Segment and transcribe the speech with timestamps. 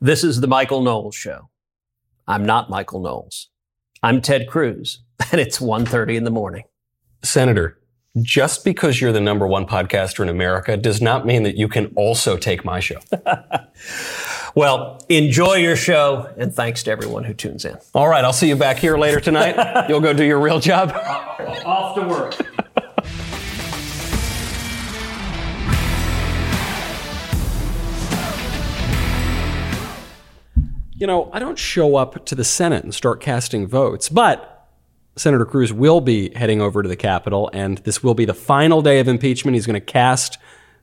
[0.00, 1.48] This is the Michael Knowles Show.
[2.28, 3.48] I'm not Michael Knowles.
[4.00, 6.64] I'm Ted Cruz, and it's 1.30 in the morning.
[7.24, 7.80] Senator,
[8.22, 11.92] just because you're the number one podcaster in America does not mean that you can
[11.96, 13.00] also take my show.
[14.54, 17.76] well, enjoy your show, and thanks to everyone who tunes in.
[17.92, 19.86] All right, I'll see you back here later tonight.
[19.88, 20.92] You'll go do your real job.
[20.94, 22.36] Off to work.
[30.98, 34.68] You know, I don't show up to the Senate and start casting votes, but
[35.14, 38.82] Senator Cruz will be heading over to the Capitol, and this will be the final
[38.82, 39.54] day of impeachment.
[39.54, 40.38] He's going to cast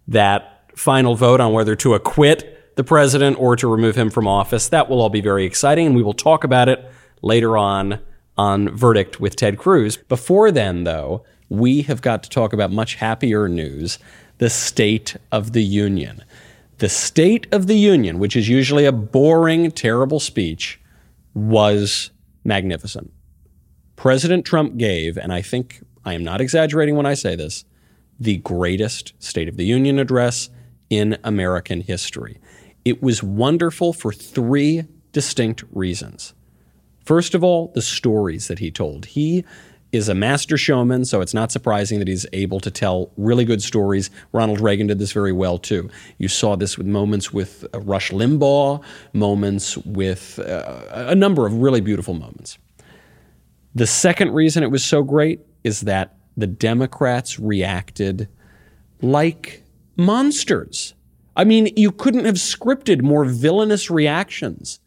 [0.08, 4.70] that final vote on whether to acquit the president or to remove him from office.
[4.70, 6.90] That will all be very exciting, and we will talk about it
[7.22, 8.00] later on
[8.38, 9.98] on Verdict with Ted Cruz.
[9.98, 14.00] Before then, though, we have got to talk about much happier news
[14.38, 16.24] the State of the Union.
[16.78, 20.82] The State of the Union, which is usually a boring, terrible speech,
[21.34, 22.12] was
[22.44, 23.14] magnificent.
[23.96, 27.64] President Trump gave, and I think I am not exaggerating when I say this,
[28.20, 30.50] the greatest State of the Union address
[30.90, 32.40] in American history.
[32.84, 36.34] It was wonderful for three distinct reasons.
[37.06, 39.06] First of all, the stories that he told.
[39.06, 39.46] He
[39.96, 43.62] is a master showman, so it's not surprising that he's able to tell really good
[43.62, 44.10] stories.
[44.32, 45.90] Ronald Reagan did this very well too.
[46.18, 51.56] You saw this with moments with uh, Rush Limbaugh, moments with uh, a number of
[51.56, 52.58] really beautiful moments.
[53.74, 58.28] The second reason it was so great is that the Democrats reacted
[59.02, 59.64] like
[59.98, 60.94] monsters.
[61.36, 64.80] I mean, you couldn't have scripted more villainous reactions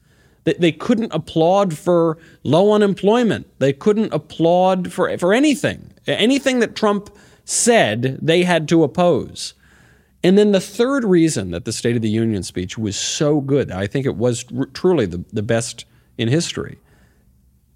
[0.59, 3.47] they couldn't applaud for low unemployment.
[3.59, 5.93] They couldn't applaud for, for anything.
[6.07, 7.11] Anything that Trump
[7.45, 9.55] said, they had to oppose.
[10.23, 13.71] And then the third reason that the State of the Union speech was so good,
[13.71, 15.85] I think it was r- truly the, the best
[16.17, 16.79] in history,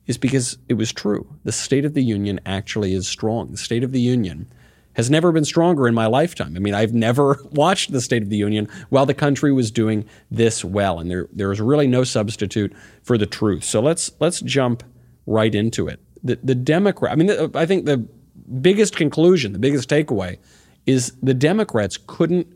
[0.07, 1.27] is because it was true.
[1.45, 3.53] The State of the Union actually is strong.
[3.53, 4.53] The State of the Union
[4.95, 6.57] has never been stronger in my lifetime.
[6.57, 10.05] I mean, I've never watched the State of the Union while the country was doing
[10.31, 13.65] this well, and there there is really no substitute for the truth.
[13.65, 14.83] So let's let's jump
[15.27, 16.01] right into it.
[16.23, 17.13] The the Democrat.
[17.13, 18.07] I mean, I think the
[18.61, 20.39] biggest conclusion, the biggest takeaway,
[20.87, 22.47] is the Democrats couldn't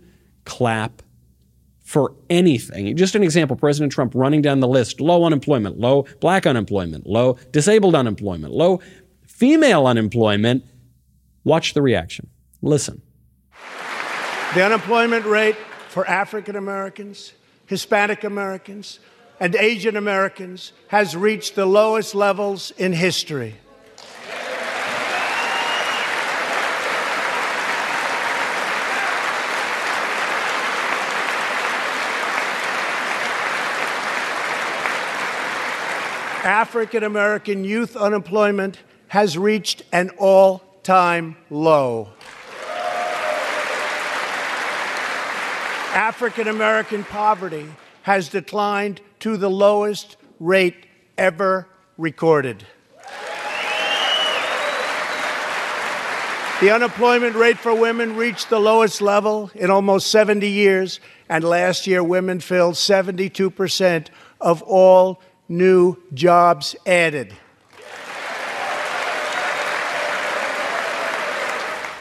[0.45, 1.03] clap
[1.81, 2.97] for anything.
[2.97, 7.39] Just an example: President Trump running down the list: low unemployment, low black unemployment, low
[7.53, 8.81] disabled unemployment, low
[9.27, 10.65] female unemployment
[11.47, 12.27] Watch the reaction.
[12.61, 13.01] Listen.
[14.55, 15.55] The unemployment rate
[15.91, 17.35] for African Americans,
[17.67, 18.99] Hispanic Americans,
[19.39, 23.55] and Asian Americans has reached the lowest levels in history.
[36.43, 38.79] African American youth unemployment
[39.09, 42.09] has reached an all time low.
[45.93, 47.67] African American poverty
[48.03, 50.87] has declined to the lowest rate
[51.19, 51.67] ever
[51.99, 52.65] recorded.
[56.61, 61.89] The unemployment rate for women reached the lowest level in almost 70 years, and last
[61.89, 64.07] year women filled 72%
[64.41, 67.35] of all new jobs added.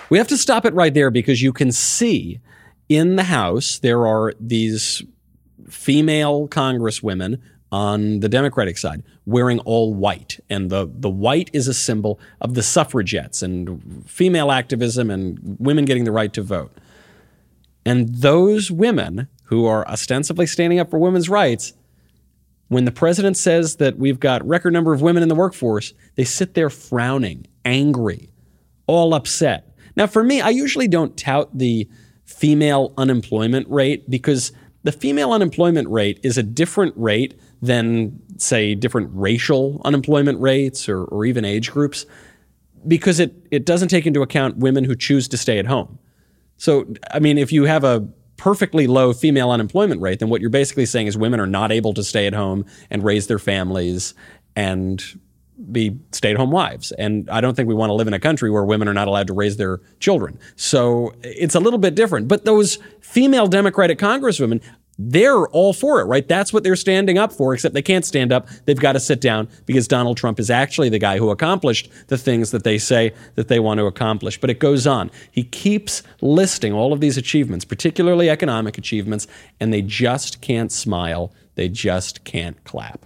[0.10, 2.40] We have to stop it right there because you can see
[2.90, 5.04] in the House there are these
[5.70, 10.40] female congresswomen on the Democratic side wearing all white.
[10.50, 15.86] And the, the white is a symbol of the suffragettes and female activism and women
[15.86, 16.72] getting the right to vote.
[17.86, 21.74] And those women who are ostensibly standing up for women's rights,
[22.68, 26.24] when the president says that we've got record number of women in the workforce, they
[26.24, 28.30] sit there frowning, angry,
[28.88, 29.75] all upset.
[29.95, 31.88] Now, for me, I usually don't tout the
[32.25, 34.51] female unemployment rate because
[34.83, 41.06] the female unemployment rate is a different rate than, say, different racial unemployment rates or,
[41.06, 42.06] or even age groups
[42.88, 45.98] because it, it doesn't take into account women who choose to stay at home.
[46.57, 48.07] So, I mean, if you have a
[48.38, 51.94] perfectly low female unemployment rate, then what you're basically saying is women are not able
[51.94, 54.13] to stay at home and raise their families
[54.56, 55.19] and
[55.72, 56.92] be stay at home wives.
[56.94, 59.07] And I don't think we want to live in a country where women are not
[59.07, 60.38] allowed to raise their children.
[60.56, 62.28] So it's a little bit different.
[62.28, 64.62] But those female Democratic congresswomen,
[64.98, 66.25] they're all for it, right?
[66.25, 68.48] That's what they're standing up for, except they can't stand up.
[68.66, 72.18] They've got to sit down because Donald Trump is actually the guy who accomplished the
[72.18, 74.40] things that they say that they want to accomplish.
[74.40, 75.12] But it goes on.
[75.31, 79.28] He keeps listing all of these achievements, particularly economic achievements,
[79.60, 83.06] and they just can't smile They just can't clap.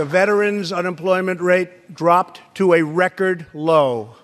[0.00, 4.16] The veterans' unemployment rate dropped to a record low.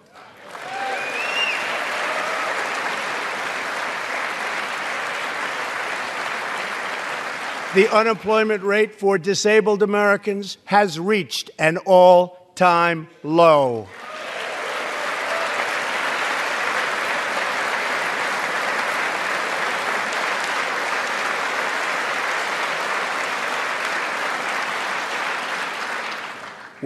[7.74, 13.86] The unemployment rate for disabled Americans has reached an all time low.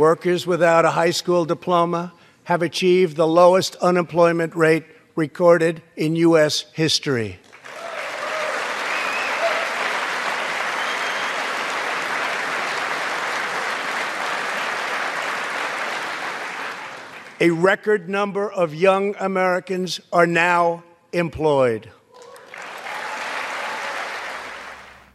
[0.01, 2.15] Workers without a high school diploma
[2.45, 6.65] have achieved the lowest unemployment rate recorded in U.S.
[6.73, 7.39] history.
[17.39, 20.83] A record number of young Americans are now
[21.13, 21.91] employed.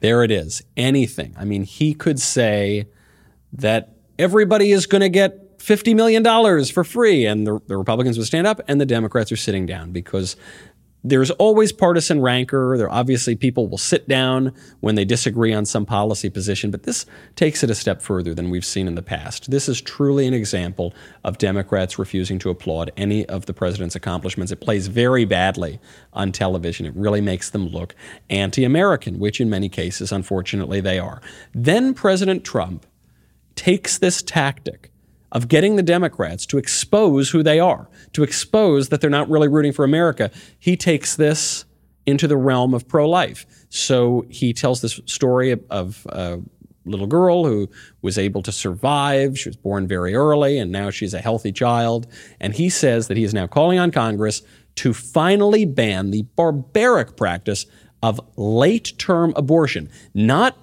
[0.01, 0.61] There it is.
[0.77, 1.33] Anything.
[1.39, 2.85] I mean, he could say
[3.51, 6.23] that everybody is going to get $50 million
[6.65, 9.91] for free, and the, the Republicans would stand up, and the Democrats are sitting down
[9.91, 10.35] because
[11.07, 12.75] there's always partisan rancor.
[12.77, 17.05] There obviously people will sit down when they disagree on some policy position, but this
[17.35, 19.51] takes it a step further than we've seen in the past.
[19.51, 24.51] This is truly an example of Democrats refusing to applaud any of the president's accomplishments.
[24.51, 25.79] It plays very badly
[26.11, 26.87] on television.
[26.87, 27.95] It really makes them look
[28.31, 31.21] anti-American, which in many cases, unfortunately, they are.
[31.53, 32.87] Then President Trump
[33.55, 34.91] takes this tactic
[35.31, 39.47] of getting the Democrats to expose who they are, to expose that they're not really
[39.47, 41.65] rooting for America, he takes this
[42.05, 43.45] into the realm of pro life.
[43.69, 46.39] So he tells this story of, a
[46.85, 47.67] little girl who
[48.03, 49.39] was able to survive.
[49.39, 52.05] She was born very early, and now she's a healthy child.
[52.39, 54.43] And he says that he is now calling on Congress
[54.75, 57.65] to finally ban the barbaric practice
[58.03, 60.55] of late term abortion, not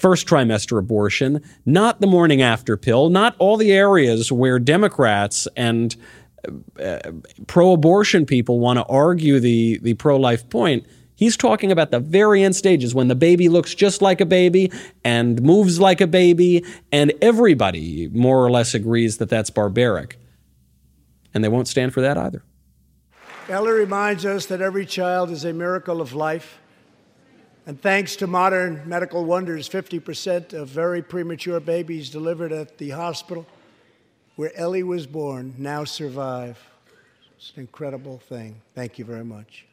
[0.00, 5.94] first trimester abortion, not the morning after pill, not all the areas where Democrats and
[6.82, 6.98] uh,
[7.46, 10.86] pro abortion people want to argue the, the pro life point.
[11.14, 14.72] He's talking about the very end stages when the baby looks just like a baby
[15.04, 20.18] and moves like a baby, and everybody more or less agrees that that's barbaric.
[21.34, 22.42] And they won't stand for that either.
[23.50, 26.58] Ellie reminds us that every child is a miracle of life
[27.70, 33.46] and thanks to modern medical wonders, 50% of very premature babies delivered at the hospital
[34.34, 36.58] where Ellie was born now survive.
[37.36, 38.60] It's an incredible thing.
[38.74, 39.66] Thank you very much.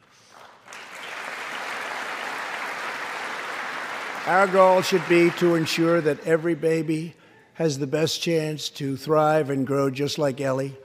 [4.26, 7.16] Our goal should be to ensure that every baby
[7.54, 10.76] has the best chance to thrive and grow just like Ellie.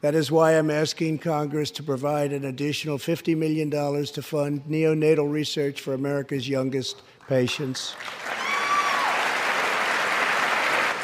[0.00, 5.30] That is why I'm asking Congress to provide an additional $50 million to fund neonatal
[5.30, 7.94] research for America's youngest patients.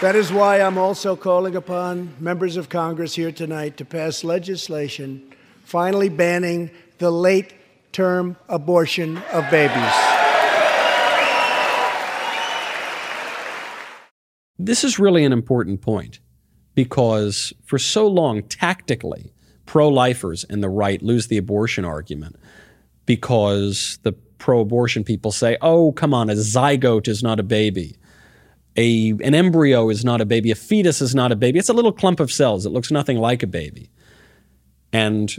[0.00, 5.30] That is why I'm also calling upon members of Congress here tonight to pass legislation
[5.64, 7.52] finally banning the late
[7.92, 9.94] term abortion of babies.
[14.58, 16.20] This is really an important point
[16.76, 19.32] because for so long, tactically,
[19.64, 22.36] pro lifers and the right lose the abortion argument
[23.06, 27.96] because the pro abortion people say, oh, come on, a zygote is not a baby.
[28.76, 30.50] A, an embryo is not a baby.
[30.50, 31.58] A fetus is not a baby.
[31.58, 32.66] It's a little clump of cells.
[32.66, 33.90] It looks nothing like a baby.
[34.92, 35.34] And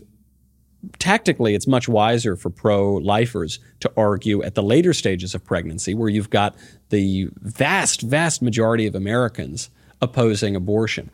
[0.98, 5.94] tactically, it's much wiser for pro lifers to argue at the later stages of pregnancy,
[5.94, 6.56] where you've got
[6.89, 9.70] the vast, vast majority of Americans
[10.01, 11.12] opposing abortion.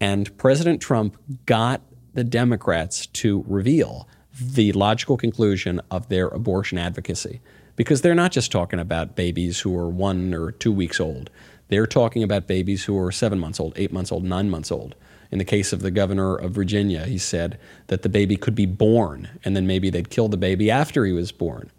[0.00, 1.16] And President Trump
[1.46, 1.80] got
[2.14, 4.08] the Democrats to reveal
[4.40, 7.40] the logical conclusion of their abortion advocacy.
[7.76, 11.30] Because they're not just talking about babies who are one or two weeks old.
[11.68, 14.94] They're talking about babies who are seven months old, eight months old, nine months old.
[15.30, 18.66] In the case of the governor of Virginia, he said that the baby could be
[18.66, 21.70] born and then maybe they'd kill the baby after he was born.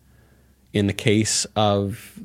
[0.73, 2.19] In the case of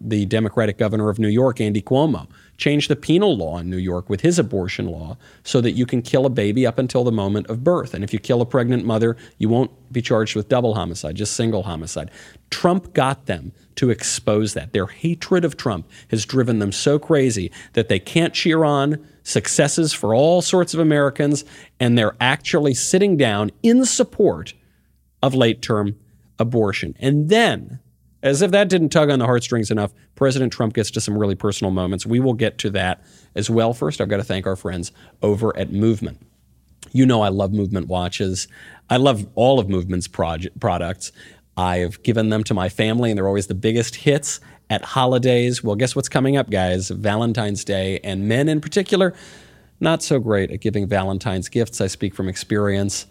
[0.00, 4.08] the Democratic governor of New York, Andy Cuomo, changed the penal law in New York
[4.08, 7.46] with his abortion law so that you can kill a baby up until the moment
[7.48, 7.94] of birth.
[7.94, 11.34] And if you kill a pregnant mother, you won't be charged with double homicide, just
[11.34, 12.10] single homicide.
[12.50, 14.72] Trump got them to expose that.
[14.72, 19.92] Their hatred of Trump has driven them so crazy that they can't cheer on successes
[19.92, 21.44] for all sorts of Americans,
[21.78, 24.54] and they're actually sitting down in support
[25.22, 25.96] of late term
[26.38, 26.96] abortion.
[26.98, 27.80] And then
[28.22, 31.34] as if that didn't tug on the heartstrings enough, President Trump gets to some really
[31.34, 32.04] personal moments.
[32.04, 33.72] We will get to that as well.
[33.72, 36.20] First, I've got to thank our friends over at Movement.
[36.92, 38.48] You know, I love Movement watches.
[38.90, 41.12] I love all of Movement's products.
[41.56, 45.62] I've given them to my family, and they're always the biggest hits at holidays.
[45.62, 46.88] Well, guess what's coming up, guys?
[46.88, 49.14] Valentine's Day, and men in particular,
[49.80, 51.80] not so great at giving Valentine's gifts.
[51.80, 53.06] I speak from experience.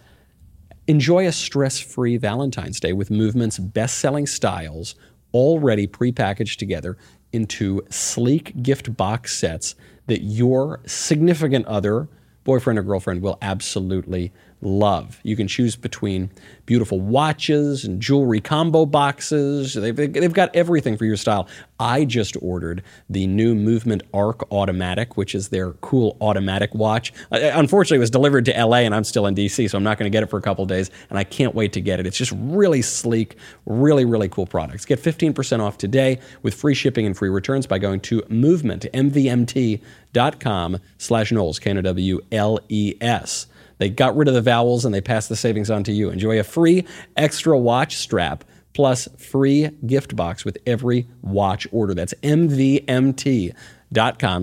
[0.90, 4.96] Enjoy a stress free Valentine's Day with Movement's best selling styles
[5.34, 6.98] already prepackaged together
[7.34, 9.76] into sleek gift box sets
[10.06, 12.08] that your significant other,
[12.46, 15.20] boyfriend or girlfriend, will absolutely love.
[15.24, 16.32] You can choose between
[16.66, 19.76] beautiful watches and jewelry combo boxes.
[19.76, 21.48] They've, they've got everything for your style.
[21.80, 27.14] I just ordered the new Movement Arc Automatic, which is their cool automatic watch.
[27.32, 30.12] Unfortunately, it was delivered to LA and I'm still in DC, so I'm not going
[30.12, 32.08] to get it for a couple days, and I can't wait to get it.
[32.08, 34.86] It's just really sleek, really, really cool products.
[34.86, 40.78] Get 15% off today with free shipping and free returns by going to movement, mvmt.com
[40.98, 43.48] slash Knowles, K-N-O-W-L-E-S.
[43.78, 46.10] They got rid of the vowels and they passed the savings on to you.
[46.10, 48.44] Enjoy a free extra watch strap
[48.74, 51.94] plus free gift box with every watch order.
[51.94, 53.56] That's mvmt.com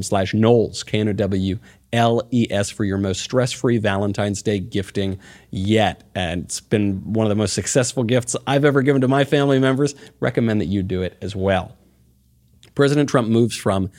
[0.03, 1.59] slash Knowles, K-N-O-W
[1.95, 5.19] L-E-S for your most stress-free Valentine's Day gifting
[5.50, 6.03] yet.
[6.14, 9.61] And it's been one of the most successful gifts I've ever given to my family
[9.61, 9.95] members.
[10.19, 11.76] Recommend that you do it as well.
[12.75, 13.91] President Trump moves from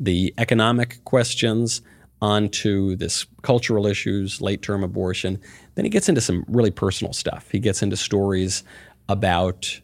[0.00, 1.82] the economic questions
[2.24, 5.38] onto this cultural issues, late term abortion.
[5.74, 7.50] Then he gets into some really personal stuff.
[7.50, 8.64] He gets into stories
[9.10, 9.80] about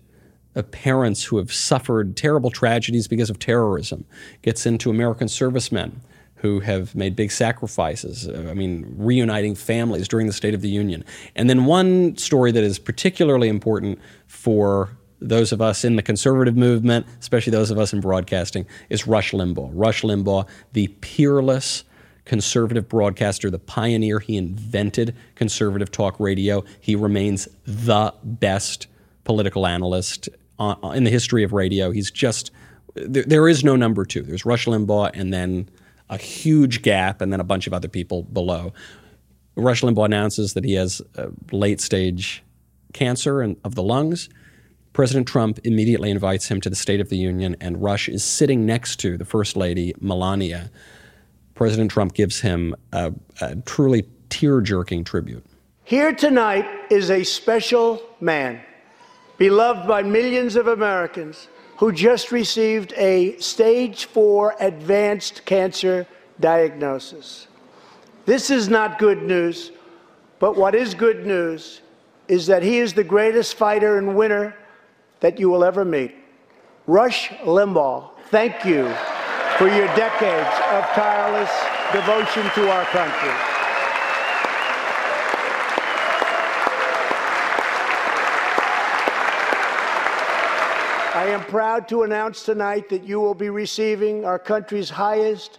[0.56, 4.06] uh, parents who have suffered terrible tragedies because of terrorism,
[4.40, 6.00] gets into American servicemen
[6.36, 8.26] who have made big sacrifices.
[8.26, 11.04] Uh, I mean, reuniting families during the State of the Union.
[11.36, 16.56] And then one story that is particularly important for those of us in the conservative
[16.56, 19.70] movement, especially those of us in broadcasting, is Rush Limbaugh.
[19.74, 21.84] Rush Limbaugh, the peerless
[22.30, 24.20] conservative broadcaster, the pioneer.
[24.20, 26.62] He invented conservative talk radio.
[26.80, 28.86] He remains the best
[29.24, 30.28] political analyst
[30.60, 31.90] uh, uh, in the history of radio.
[31.90, 32.52] He's just,
[32.94, 34.22] there, there is no number two.
[34.22, 35.68] There's Rush Limbaugh and then
[36.08, 38.74] a huge gap and then a bunch of other people below.
[39.56, 41.02] Rush Limbaugh announces that he has
[41.50, 42.44] late stage
[42.92, 44.28] cancer and, of the lungs.
[44.92, 48.66] President Trump immediately invites him to the State of the Union, and Rush is sitting
[48.66, 50.70] next to the First Lady, Melania.
[51.60, 53.12] President Trump gives him a,
[53.42, 55.44] a truly tear jerking tribute.
[55.84, 58.62] Here tonight is a special man,
[59.36, 66.06] beloved by millions of Americans, who just received a stage four advanced cancer
[66.40, 67.46] diagnosis.
[68.24, 69.70] This is not good news,
[70.38, 71.82] but what is good news
[72.26, 74.56] is that he is the greatest fighter and winner
[75.20, 76.14] that you will ever meet.
[76.86, 78.90] Rush Limbaugh, thank you
[79.60, 81.50] for your decades of tireless
[81.92, 83.28] devotion to our country.
[91.14, 95.58] I am proud to announce tonight that you will be receiving our country's highest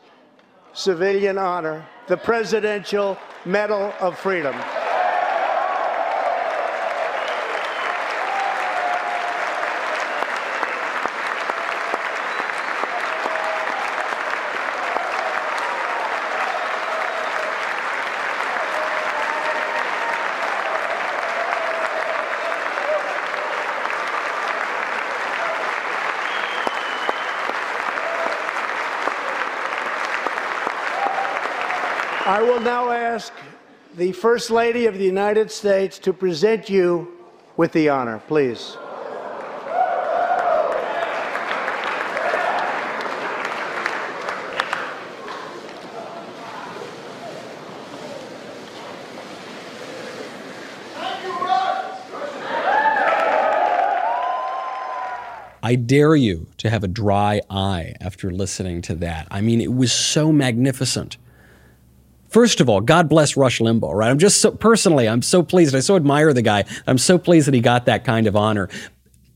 [0.73, 4.55] civilian honor, the Presidential Medal of Freedom.
[32.31, 33.33] I will now ask
[33.97, 37.11] the First Lady of the United States to present you
[37.57, 38.77] with the honor, please.
[55.61, 59.27] I dare you to have a dry eye after listening to that.
[59.29, 61.17] I mean, it was so magnificent.
[62.31, 64.09] First of all, God bless Rush Limbaugh, right?
[64.09, 65.75] I'm just so personally, I'm so pleased.
[65.75, 66.63] I so admire the guy.
[66.87, 68.69] I'm so pleased that he got that kind of honor.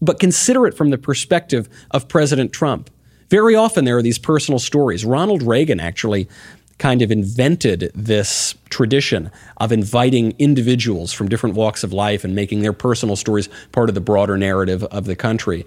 [0.02, 2.90] But consider it from the perspective of President Trump.
[3.30, 5.04] Very often there are these personal stories.
[5.04, 6.30] Ronald Reagan actually
[6.78, 12.62] kind of invented this tradition of inviting individuals from different walks of life and making
[12.62, 15.66] their personal stories part of the broader narrative of the country.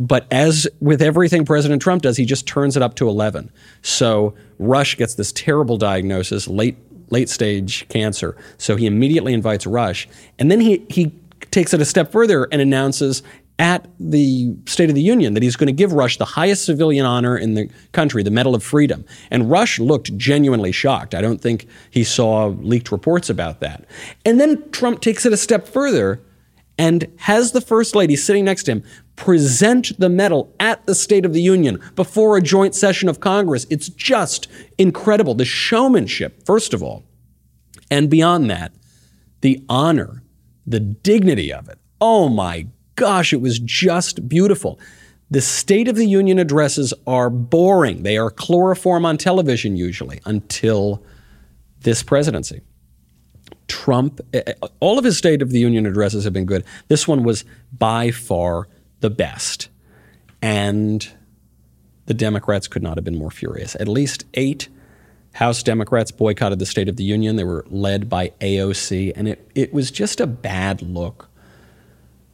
[0.00, 3.50] But as with everything President Trump does, he just turns it up to 11.
[3.82, 6.76] So Rush gets this terrible diagnosis, late
[7.10, 8.36] late stage cancer.
[8.58, 11.12] So he immediately invites Rush, and then he he
[11.50, 13.22] takes it a step further and announces
[13.58, 17.04] at the State of the Union that he's going to give Rush the highest civilian
[17.04, 19.04] honor in the country, the Medal of Freedom.
[19.30, 21.14] And Rush looked genuinely shocked.
[21.14, 23.84] I don't think he saw leaked reports about that.
[24.24, 26.20] And then Trump takes it a step further
[26.78, 28.84] and has the First Lady sitting next to him
[29.16, 33.66] present the medal at the State of the Union before a joint session of Congress.
[33.68, 34.46] It's just
[34.78, 35.34] incredible.
[35.34, 37.02] The showmanship, first of all,
[37.90, 38.72] and beyond that,
[39.40, 40.22] the honor,
[40.66, 41.78] the dignity of it.
[42.00, 44.78] Oh my gosh, it was just beautiful.
[45.30, 48.02] The State of the Union addresses are boring.
[48.02, 51.04] They are chloroform on television usually until
[51.80, 52.62] this presidency.
[53.68, 56.64] Trump, eh, eh, all of his State of the Union addresses have been good.
[56.88, 57.44] This one was
[57.76, 58.68] by far
[59.00, 59.68] the best.
[60.42, 61.08] And
[62.06, 63.76] the Democrats could not have been more furious.
[63.76, 64.68] At least eight
[65.34, 67.36] House Democrats boycotted the State of the Union.
[67.36, 71.28] They were led by AOC, and it, it was just a bad look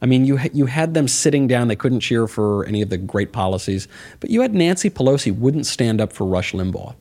[0.05, 2.97] I mean, you you had them sitting down; they couldn't cheer for any of the
[2.97, 3.87] great policies.
[4.19, 6.95] But you had Nancy Pelosi wouldn't stand up for Rush Limbaugh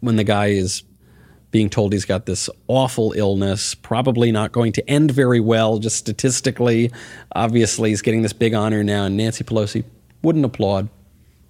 [0.00, 0.82] when the guy is
[1.50, 5.96] being told he's got this awful illness, probably not going to end very well, just
[5.96, 6.92] statistically.
[7.32, 9.84] Obviously, he's getting this big honor now, and Nancy Pelosi
[10.22, 10.88] wouldn't applaud,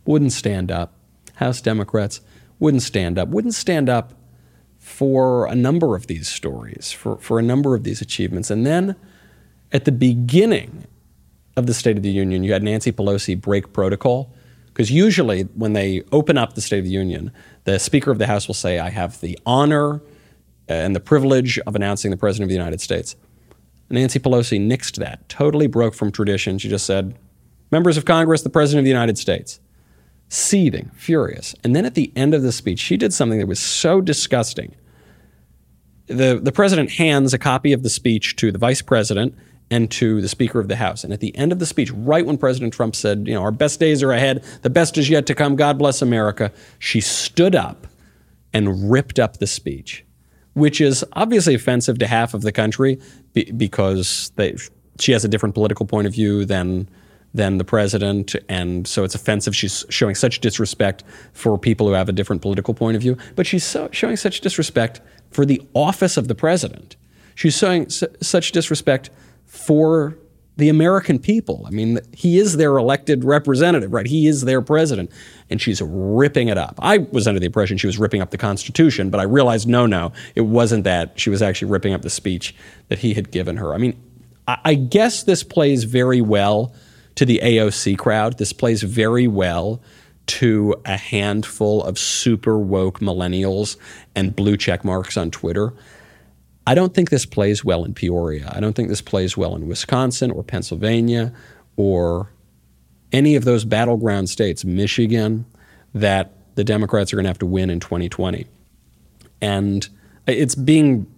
[0.07, 0.95] wouldn't stand up.
[1.35, 2.21] House Democrats
[2.59, 4.15] wouldn't stand up, wouldn't stand up
[4.79, 8.51] for a number of these stories, for, for a number of these achievements.
[8.51, 8.97] And then
[9.73, 10.87] at the beginning
[11.57, 14.33] of the State of the Union, you had Nancy Pelosi break protocol.
[14.69, 17.33] Because usually, when they open up the State of the Union,
[17.71, 20.03] the Speaker of the House will say, I have the honor
[20.69, 23.17] and the privilege of announcing the President of the United States.
[23.89, 26.59] Nancy Pelosi nixed that, totally broke from tradition.
[26.59, 27.17] She just said,
[27.73, 29.61] Members of Congress, the President of the United States.
[30.29, 31.55] Seething, furious.
[31.65, 34.75] And then at the end of the speech, she did something that was so disgusting.
[36.07, 39.37] The, the president hands a copy of the speech to the vice president
[39.71, 41.05] and to the Speaker of the House.
[41.05, 43.53] And at the end of the speech, right when President Trump said, you know, our
[43.53, 47.55] best days are ahead, the best is yet to come, God bless America, she stood
[47.55, 47.87] up
[48.53, 50.05] and ripped up the speech,
[50.55, 53.01] which is obviously offensive to half of the country
[53.57, 54.57] because they,
[54.99, 56.89] she has a different political point of view than
[57.33, 59.55] than the president, and so it's offensive.
[59.55, 63.47] She's showing such disrespect for people who have a different political point of view, but
[63.47, 65.01] she's so, showing such disrespect
[65.31, 66.97] for the office of the president.
[67.37, 69.11] She's showing su- such disrespect
[69.51, 70.17] for
[70.57, 71.65] the American people.
[71.67, 74.07] I mean, he is their elected representative, right?
[74.07, 75.11] He is their president.
[75.49, 76.79] And she's ripping it up.
[76.79, 79.87] I was under the impression she was ripping up the Constitution, but I realized no,
[79.87, 81.19] no, it wasn't that.
[81.19, 82.55] She was actually ripping up the speech
[82.89, 83.75] that he had given her.
[83.75, 84.01] I mean,
[84.47, 86.73] I guess this plays very well
[87.17, 88.39] to the AOC crowd.
[88.39, 89.83] This plays very well
[90.27, 93.77] to a handful of super woke millennials
[94.15, 95.73] and blue check marks on Twitter.
[96.71, 98.53] I don't think this plays well in Peoria.
[98.55, 101.33] I don't think this plays well in Wisconsin or Pennsylvania
[101.75, 102.31] or
[103.11, 105.47] any of those battleground states, Michigan,
[105.95, 108.47] that the Democrats are going to have to win in 2020.
[109.43, 109.89] And
[110.29, 111.13] it's being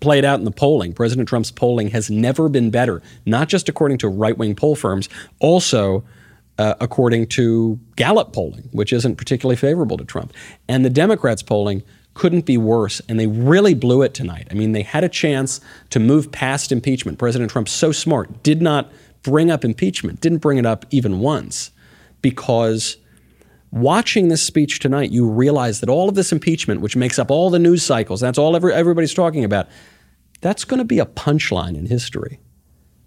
[0.00, 0.94] played out in the polling.
[0.94, 5.10] President Trump's polling has never been better, not just according to right wing poll firms,
[5.38, 6.02] also
[6.56, 10.32] uh, according to Gallup polling, which isn't particularly favorable to Trump.
[10.66, 11.82] And the Democrats' polling
[12.14, 14.46] couldn't be worse, and they really blew it tonight.
[14.50, 17.18] I mean, they had a chance to move past impeachment.
[17.18, 18.90] President Trump, so smart, did not
[19.22, 21.70] bring up impeachment, didn't bring it up even once,
[22.22, 22.96] because
[23.70, 27.50] watching this speech tonight, you realize that all of this impeachment, which makes up all
[27.50, 29.66] the news cycles, that's all every, everybody's talking about,
[30.40, 32.38] that's going to be a punchline in history.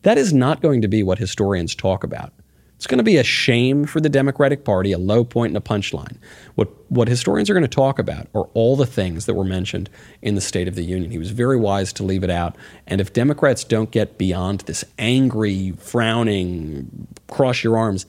[0.02, 2.34] That is not going to be what historians talk about.
[2.78, 5.68] It's going to be a shame for the Democratic Party, a low point and a
[5.68, 6.18] punchline.
[6.54, 9.90] What, what historians are going to talk about are all the things that were mentioned
[10.22, 11.10] in the State of the Union.
[11.10, 12.56] He was very wise to leave it out.
[12.86, 18.06] And if Democrats don't get beyond this angry, frowning, cross your arms,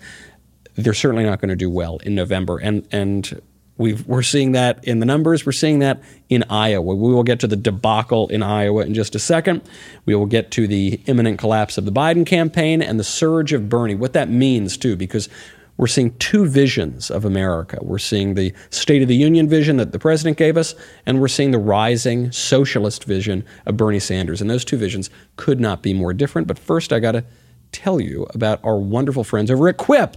[0.74, 2.58] they're certainly not going to do well in November.
[2.58, 3.40] And, and
[3.78, 5.46] we are seeing that in the numbers.
[5.46, 6.94] We're seeing that in Iowa.
[6.94, 9.62] We will get to the debacle in Iowa in just a second.
[10.04, 13.68] We will get to the imminent collapse of the Biden campaign and the surge of
[13.68, 15.28] Bernie, what that means, too, because
[15.76, 17.78] we're seeing two visions of America.
[17.80, 20.74] We're seeing the State of the Union vision that the president gave us,
[21.06, 24.40] and we're seeing the rising socialist vision of Bernie Sanders.
[24.40, 26.48] And those two visions could not be more different.
[26.48, 27.24] But first, I got to
[27.70, 30.16] tell you about our wonderful friends over at Quip.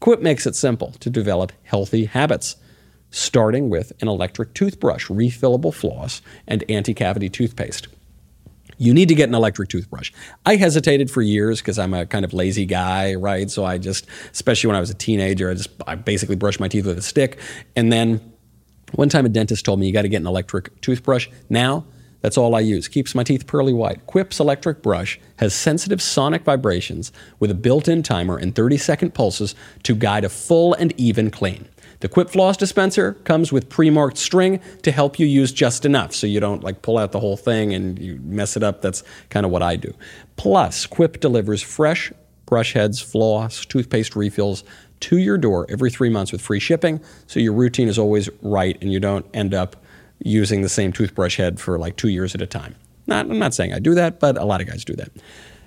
[0.00, 2.56] Quip makes it simple to develop healthy habits
[3.16, 7.88] starting with an electric toothbrush, refillable floss, and anti cavity toothpaste.
[8.78, 10.12] You need to get an electric toothbrush.
[10.44, 13.50] I hesitated for years because I'm a kind of lazy guy, right?
[13.50, 16.68] So I just, especially when I was a teenager, I just I basically brushed my
[16.68, 17.40] teeth with a stick.
[17.74, 18.20] And then
[18.92, 21.28] one time a dentist told me you got to get an electric toothbrush.
[21.48, 21.86] Now
[22.20, 22.86] that's all I use.
[22.86, 24.04] Keeps my teeth pearly white.
[24.06, 29.14] Quip's electric brush has sensitive sonic vibrations with a built in timer and 30 second
[29.14, 31.66] pulses to guide a full and even clean.
[32.00, 36.26] The Quip Floss dispenser comes with pre-marked string to help you use just enough so
[36.26, 38.82] you don't like pull out the whole thing and you mess it up.
[38.82, 39.94] That's kind of what I do.
[40.36, 42.12] Plus, Quip delivers fresh
[42.46, 44.64] brush heads, floss, toothpaste refills
[45.00, 48.78] to your door every three months with free shipping, so your routine is always right
[48.80, 49.76] and you don't end up
[50.20, 52.74] using the same toothbrush head for like two years at a time.
[53.06, 55.10] Not, I'm not saying I do that, but a lot of guys do that.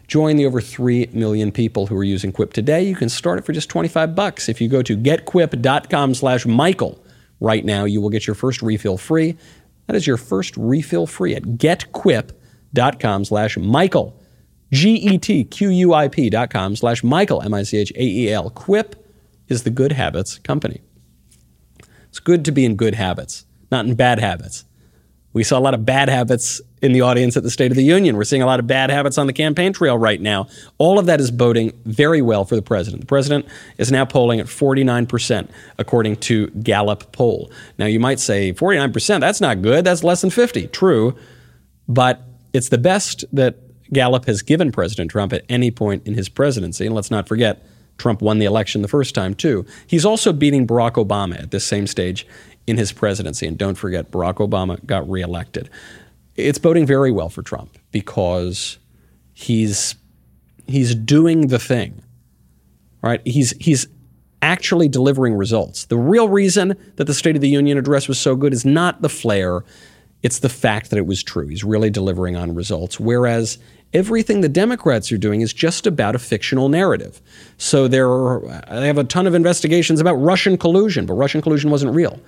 [0.10, 2.82] Join the over 3 million people who are using Quip today.
[2.82, 4.50] You can start it for just 25 bucks.
[4.50, 7.00] If you go to getquip.com slash Michael
[7.40, 9.38] right now, you will get your first refill free.
[9.86, 14.20] That is your first refill free at getquip.com slash Michael.
[14.72, 18.50] G-E-T-Q-U-I-P dot com slash Michael, M-I-C-H-A-E-L.
[18.50, 18.96] Quip
[19.48, 20.82] is the good habits company.
[22.08, 24.66] It's good to be in good habits, not in bad habits.
[25.34, 27.84] We saw a lot of bad habits in the audience at the State of the
[27.84, 28.16] Union.
[28.16, 30.48] We're seeing a lot of bad habits on the campaign trail right now.
[30.78, 33.02] All of that is boding very well for the president.
[33.02, 33.46] The president
[33.78, 37.52] is now polling at 49%, according to Gallup poll.
[37.78, 39.84] Now, you might say 49%, that's not good.
[39.84, 40.68] That's less than 50.
[40.68, 41.16] True.
[41.88, 42.22] But
[42.54, 43.58] it's the best that
[43.92, 46.86] Gallup has given President Trump at any point in his presidency.
[46.86, 47.66] And let's not forget,
[47.98, 49.66] Trump won the election the first time, too.
[49.88, 52.26] He's also beating Barack Obama at this same stage
[52.68, 53.48] in his presidency.
[53.48, 55.70] And don't forget, Barack Obama got reelected.
[56.48, 58.78] It's boding very well for Trump because
[59.34, 59.96] he's
[60.68, 62.04] he's doing the thing.
[63.02, 63.22] Right?
[63.26, 63.88] He's he's
[64.42, 65.86] actually delivering results.
[65.86, 69.02] The real reason that the State of the Union address was so good is not
[69.02, 69.64] the flair,
[70.24, 71.48] it's the fact that it was true.
[71.48, 73.00] He's really delivering on results.
[73.00, 73.58] Whereas
[73.94, 77.22] everything the Democrats are doing is just about a fictional narrative.
[77.58, 81.94] So there, they have a ton of investigations about Russian collusion, but Russian collusion wasn't
[81.94, 82.20] real.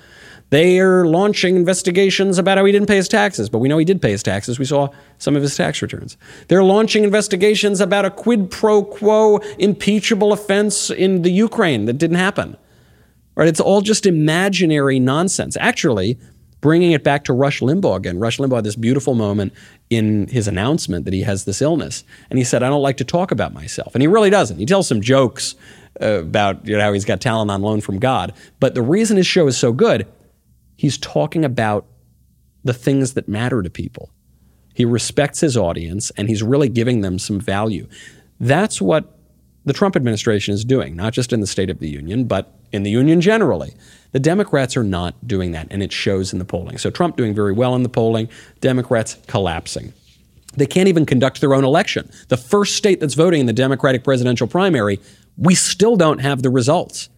[0.51, 3.85] They are launching investigations about how he didn't pay his taxes, but we know he
[3.85, 4.59] did pay his taxes.
[4.59, 6.17] We saw some of his tax returns.
[6.49, 12.17] They're launching investigations about a quid pro quo impeachable offense in the Ukraine that didn't
[12.17, 12.57] happen.
[13.35, 13.47] Right?
[13.47, 15.55] It's all just imaginary nonsense.
[15.57, 16.19] Actually,
[16.59, 18.19] bringing it back to Rush Limbaugh again.
[18.19, 19.53] Rush Limbaugh had this beautiful moment
[19.89, 22.03] in his announcement that he has this illness.
[22.29, 23.95] And he said, I don't like to talk about myself.
[23.95, 24.57] And he really doesn't.
[24.57, 25.55] He tells some jokes
[26.01, 28.33] uh, about you know, how he's got talent on loan from God.
[28.59, 30.05] But the reason his show is so good
[30.81, 31.85] He's talking about
[32.63, 34.09] the things that matter to people.
[34.73, 37.87] He respects his audience and he's really giving them some value.
[38.39, 39.15] That's what
[39.63, 42.81] the Trump administration is doing, not just in the State of the Union, but in
[42.81, 43.75] the Union generally.
[44.11, 46.79] The Democrats are not doing that, and it shows in the polling.
[46.79, 48.27] So Trump doing very well in the polling,
[48.59, 49.93] Democrats collapsing.
[50.57, 52.09] They can't even conduct their own election.
[52.29, 54.99] The first state that's voting in the Democratic presidential primary,
[55.37, 57.09] we still don't have the results.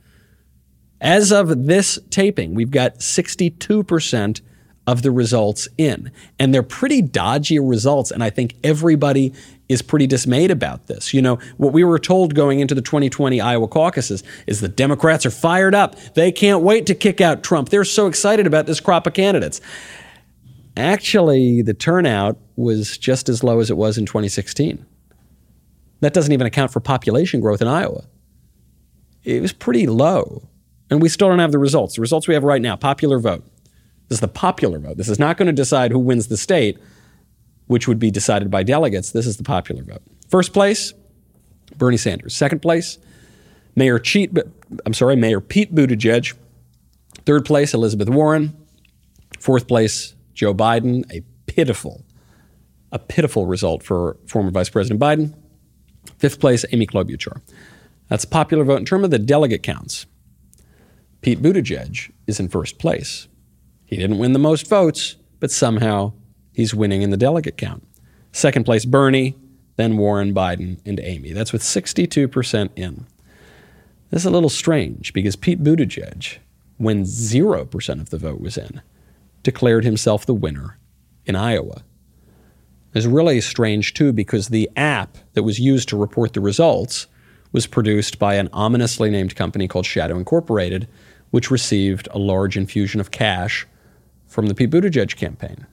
[1.04, 4.42] As of this taping, we've got 62%
[4.88, 6.12] of the results in.
[6.39, 8.10] And they're pretty dodgy results.
[8.10, 9.34] And I think everybody
[9.68, 11.13] is pretty dismayed about this.
[11.13, 15.26] You know, what we were told going into the 2020 Iowa caucuses is the Democrats
[15.26, 16.00] are fired up.
[16.16, 17.70] They can't wait to kick out Trump.
[17.70, 19.60] They're so excited about this crop of candidates.
[20.76, 24.86] Actually, the turnout was just as low as it was in 2016.
[26.00, 28.06] That doesn't even account for population growth in Iowa.
[29.24, 30.50] It was pretty low.
[30.89, 31.96] And we still don't have the results.
[31.96, 33.43] The results we have right now popular vote.
[34.10, 34.98] This is the popular vote.
[34.98, 36.78] This is not going to decide who wins the state,
[37.67, 39.12] which would be decided by delegates.
[39.12, 40.04] This is the popular vote.
[40.30, 40.93] First place,
[41.78, 42.36] Bernie Sanders.
[42.36, 42.98] Second place,
[43.76, 44.38] Mayor Cheat,
[44.86, 46.34] I'm sorry, Mayor Pete Buttigieg.
[47.26, 48.56] Third place, Elizabeth Warren.
[49.39, 51.10] Fourth place, Joe Biden.
[51.12, 52.04] A pitiful,
[52.91, 55.34] a pitiful result for former Vice President Biden.
[56.17, 57.41] Fifth place, Amy Klobuchar.
[58.10, 60.06] That's popular vote in terms of the delegate counts.
[61.23, 63.29] Pete Buttigieg is in first place.
[63.86, 66.12] He didn't win the most votes, but somehow
[66.51, 67.88] he's winning in the delegate count.
[68.33, 69.38] Second place, Bernie,
[69.77, 71.31] then Warren, Biden, and Amy.
[71.31, 73.07] That's with 62% in.
[74.09, 76.39] This is a little strange because Pete Buttigieg,
[76.75, 78.81] when 0% of the vote was in,
[79.43, 80.77] declared himself the winner
[81.25, 81.83] in Iowa.
[82.93, 87.07] It's really strange, too, because the app that was used to report the results
[87.53, 90.89] was produced by an ominously named company called Shadow Incorporated,
[91.34, 93.65] which received a large infusion of cash
[94.28, 95.65] from the Pete Buttigieg campaign.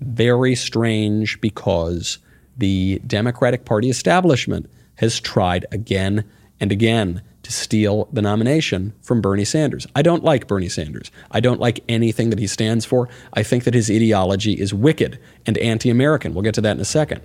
[0.00, 2.18] Very strange because
[2.58, 9.46] the Democratic Party establishment has tried again and again to steal the nomination from Bernie
[9.46, 9.86] Sanders.
[9.96, 11.10] I don't like Bernie Sanders.
[11.30, 13.08] I don't like anything that he stands for.
[13.32, 16.34] I think that his ideology is wicked and anti American.
[16.34, 17.22] We'll get to that in a second.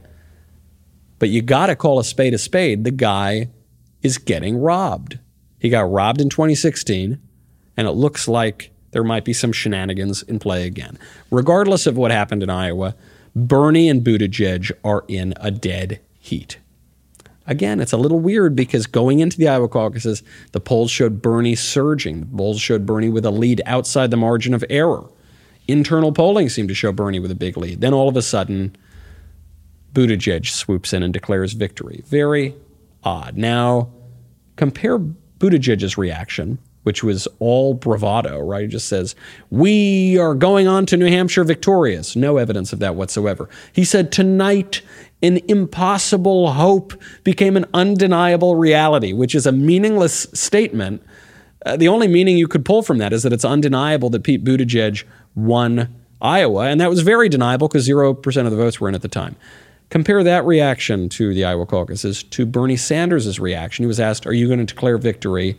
[1.19, 2.85] But you got to call a spade a spade.
[2.85, 3.49] The guy
[4.01, 5.19] is getting robbed.
[5.59, 7.19] He got robbed in 2016,
[7.75, 10.97] and it looks like there might be some shenanigans in play again.
[11.31, 12.95] Regardless of what happened in Iowa,
[13.35, 16.57] Bernie and Buttigieg are in a dead heat.
[17.45, 21.55] Again, it's a little weird because going into the Iowa caucuses, the polls showed Bernie
[21.55, 22.21] surging.
[22.21, 25.05] The polls showed Bernie with a lead outside the margin of error.
[25.67, 27.81] Internal polling seemed to show Bernie with a big lead.
[27.81, 28.75] Then all of a sudden,
[29.93, 32.03] Buttigieg swoops in and declares victory.
[32.07, 32.53] Very
[33.03, 33.37] odd.
[33.37, 33.89] Now,
[34.57, 34.99] compare
[35.39, 38.63] Buttigieg's reaction, which was all bravado, right?
[38.63, 39.15] He just says,
[39.49, 42.15] We are going on to New Hampshire victorious.
[42.15, 43.49] No evidence of that whatsoever.
[43.73, 44.81] He said, Tonight,
[45.21, 51.03] an impossible hope became an undeniable reality, which is a meaningless statement.
[51.65, 54.43] Uh, the only meaning you could pull from that is that it's undeniable that Pete
[54.43, 55.03] Buttigieg
[55.35, 59.01] won Iowa, and that was very deniable because 0% of the votes were in at
[59.01, 59.35] the time.
[59.89, 63.83] Compare that reaction to the Iowa caucuses to Bernie Sanders' reaction.
[63.83, 65.57] He was asked, Are you going to declare victory?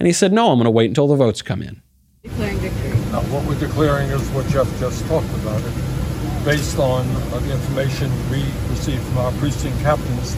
[0.00, 1.80] And he said, No, I'm going to wait until the votes come in.
[2.24, 2.90] Declaring victory.
[3.12, 5.62] Now, what we're declaring is what Jeff just talked about.
[5.62, 10.36] It, based on uh, the information we received from our precinct captains,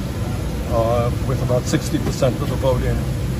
[0.69, 2.97] uh, with about 60% of the vote in,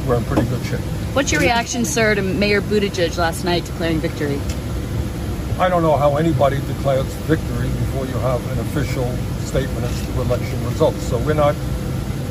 [0.07, 0.81] we're in pretty good shape.
[1.13, 4.41] What's your reaction, sir, to Mayor Buttigieg last night declaring victory?
[5.59, 9.05] I don't know how anybody declares victory before you have an official
[9.51, 11.03] statement as to election results.
[11.03, 11.57] So we're not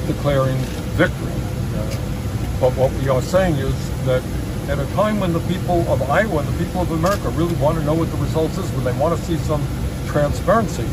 [0.08, 0.56] declaring
[0.96, 1.36] victory.
[1.76, 4.24] Uh, but what we are saying is that
[4.72, 7.78] at a time when the people of Iowa and the people of America really want
[7.78, 9.62] to know what the results is, when they want to see some
[10.08, 10.88] transparency,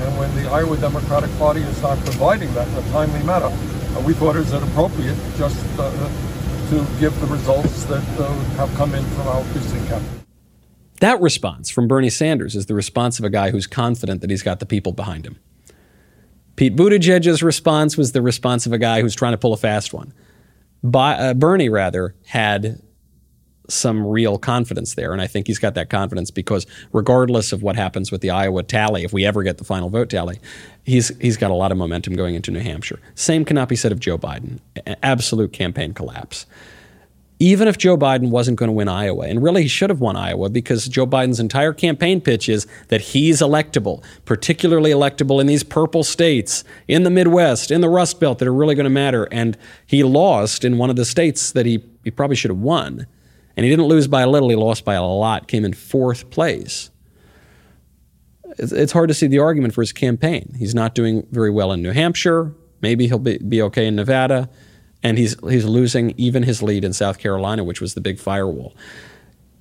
[0.00, 4.00] and when the Iowa Democratic Party is not providing that in a timely manner, uh,
[4.00, 5.90] we thought it was inappropriate just uh,
[6.70, 9.92] to give the results that uh, have come in from our precinct.
[11.00, 14.42] That response from Bernie Sanders is the response of a guy who's confident that he's
[14.42, 15.38] got the people behind him.
[16.56, 19.92] Pete Buttigieg's response was the response of a guy who's trying to pull a fast
[19.92, 20.12] one.
[20.82, 22.80] By, uh, Bernie, rather, had
[23.68, 25.12] some real confidence there.
[25.12, 28.62] And I think he's got that confidence because regardless of what happens with the Iowa
[28.62, 30.38] tally, if we ever get the final vote tally,
[30.84, 33.00] he's, he's got a lot of momentum going into New Hampshire.
[33.14, 34.60] Same cannot be said of Joe Biden.
[35.02, 36.46] Absolute campaign collapse
[37.38, 40.16] even if Joe Biden wasn't going to win Iowa, and really he should have won
[40.16, 45.62] Iowa because Joe Biden's entire campaign pitch is that he's electable, particularly electable in these
[45.62, 49.24] purple states, in the Midwest, in the Rust Belt that are really going to matter.
[49.30, 53.06] And he lost in one of the states that he, he probably should have won.
[53.54, 56.30] And he didn't lose by a little, he lost by a lot, came in fourth
[56.30, 56.90] place.
[58.58, 60.54] It's, hard to see the argument for his campaign.
[60.58, 62.54] He's not doing very well in New Hampshire.
[62.80, 64.48] Maybe he'll be, be okay in Nevada
[65.02, 68.74] and he's he's losing even his lead in South Carolina, which was the big firewall.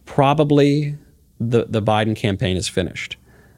[0.06, 0.98] Probably
[1.39, 3.17] the the Biden campaign is finished.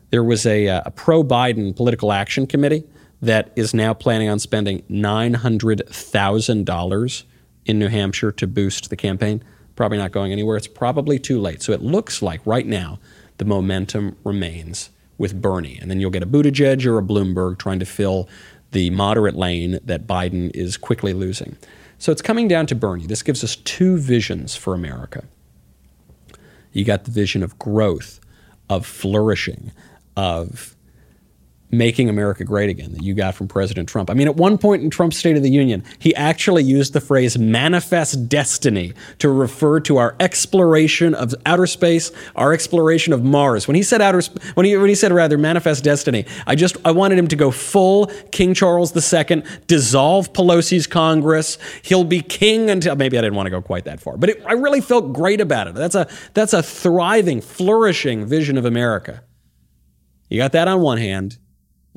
[0.10, 2.86] There was a, uh, a pro Biden political action committee
[3.22, 7.26] that is now planning on spending nine hundred thousand dollars
[7.66, 9.44] in New Hampshire to boost the campaign.
[9.76, 10.58] Probably not going anywhere.
[10.58, 11.62] It's probably too late.
[11.62, 13.00] So it looks like right now
[13.38, 17.80] the momentum remains with Bernie, and then you'll get a Buttigieg or a Bloomberg trying
[17.80, 18.30] to fill
[18.72, 21.58] the moderate lane that Biden is quickly losing.
[21.98, 23.08] So it's coming down to Bernie.
[23.08, 25.24] This gives us two visions for America.
[26.72, 28.20] You got the vision of growth,
[28.70, 29.72] of flourishing,
[30.16, 30.77] of
[31.70, 34.10] making America great again that you got from President Trump.
[34.10, 37.02] I mean, at one point in Trump's State of the Union, he actually used the
[37.02, 43.68] phrase manifest destiny to refer to our exploration of outer space, our exploration of Mars.
[43.68, 44.22] When he said outer
[44.54, 47.52] when he when he said rather manifest destiny, I just I wanted him to go
[47.52, 51.58] full King Charles II, dissolve Pelosi's Congress.
[51.82, 54.44] He'll be king until maybe I didn't want to go quite that far, but it,
[54.46, 55.76] I really felt great about it.
[55.76, 59.24] That's a that's a thriving, flourishing vision of America.
[60.30, 61.38] You got that on one hand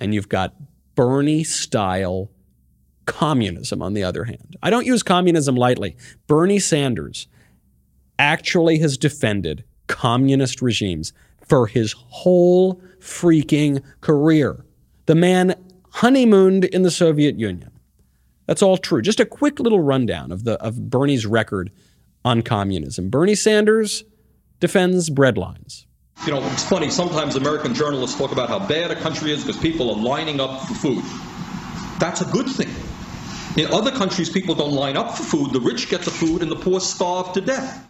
[0.01, 0.55] and you've got
[0.95, 2.31] Bernie style
[3.07, 4.57] communism on the other hand.
[4.63, 5.97] I don't use communism lightly.
[6.27, 7.27] Bernie Sanders
[8.19, 11.13] actually has defended communist regimes
[11.47, 14.65] for his whole freaking career.
[15.07, 15.55] The man
[15.91, 17.71] honeymooned in the Soviet Union.
[18.47, 19.03] That's all true.
[19.03, 21.71] Just a quick little rundown of the of Bernie's record
[22.25, 23.09] on communism.
[23.09, 24.05] Bernie Sanders
[24.61, 25.87] defends bread lines.
[26.27, 29.59] You know, it's funny, sometimes American journalists talk about how bad a country is because
[29.59, 31.05] people are lining up for food.
[31.99, 32.69] That's a good thing.
[33.57, 35.53] In other countries, people don't line up for food.
[35.55, 37.89] The rich get the food and the poor starve to death.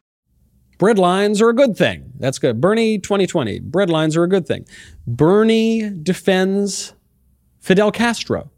[0.79, 2.13] Bread lines are a good thing.
[2.21, 2.61] That's good.
[2.61, 4.65] Bernie 2020, bread lines are a good thing.
[5.09, 6.95] Bernie defends
[7.59, 8.49] Fidel Castro.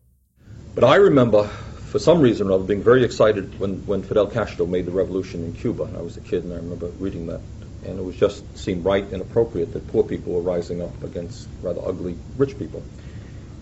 [0.75, 1.45] But I remember,
[1.89, 5.43] for some reason or other, being very excited when, when Fidel Castro made the revolution
[5.45, 5.89] in Cuba.
[5.97, 7.41] I was a kid and I remember reading that
[7.85, 11.49] and it was just seemed right and appropriate that poor people were rising up against
[11.63, 12.83] rather ugly rich people.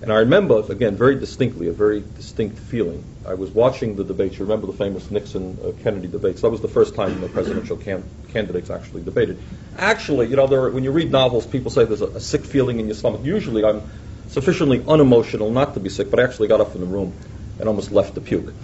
[0.03, 3.05] And I remember, again, very distinctly, a very distinct feeling.
[3.27, 4.39] I was watching the debates.
[4.39, 6.41] You remember the famous Nixon uh, Kennedy debates?
[6.41, 9.43] That was the first time the presidential can- candidates actually debated.
[9.77, 12.81] Actually, you know, are, when you read novels, people say there's a, a sick feeling
[12.81, 13.21] in your stomach.
[13.25, 13.83] Usually, I'm
[14.29, 17.13] sufficiently unemotional not to be sick, but I actually got up in the room
[17.59, 18.55] and almost left to puke.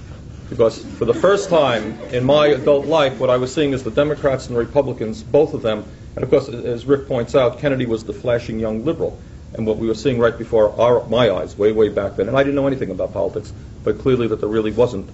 [0.48, 3.90] Because for the first time in my adult life, what I was seeing is the
[3.90, 7.84] Democrats and the Republicans, both of them, and of course, as Rick points out, Kennedy
[7.84, 9.18] was the flashing young liberal.
[9.54, 12.36] And what we were seeing right before our, my eyes, way, way back then, and
[12.36, 13.52] I didn't know anything about politics,
[13.84, 15.08] but clearly that there really wasn't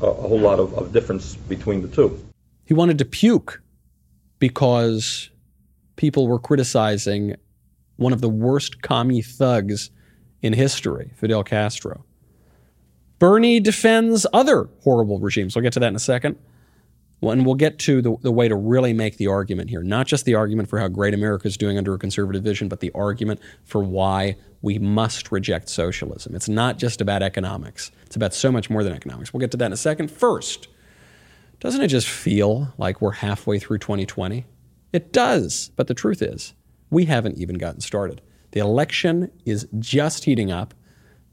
[0.00, 2.24] a, a whole lot of, of difference between the two.
[2.64, 3.62] He wanted to puke
[4.38, 5.30] because
[5.96, 7.36] people were criticizing
[7.96, 9.90] one of the worst commie thugs
[10.42, 12.04] in history, Fidel Castro.
[13.18, 15.54] Bernie defends other horrible regimes.
[15.54, 16.36] We'll get to that in a second.
[17.22, 19.82] And we'll get to the, the way to really make the argument here.
[19.82, 22.80] Not just the argument for how great America is doing under a conservative vision, but
[22.80, 26.34] the argument for why we must reject socialism.
[26.34, 29.32] It's not just about economics, it's about so much more than economics.
[29.32, 30.10] We'll get to that in a second.
[30.10, 30.68] First,
[31.60, 34.44] doesn't it just feel like we're halfway through 2020?
[34.92, 36.54] It does, but the truth is,
[36.90, 38.20] we haven't even gotten started.
[38.52, 40.74] The election is just heating up.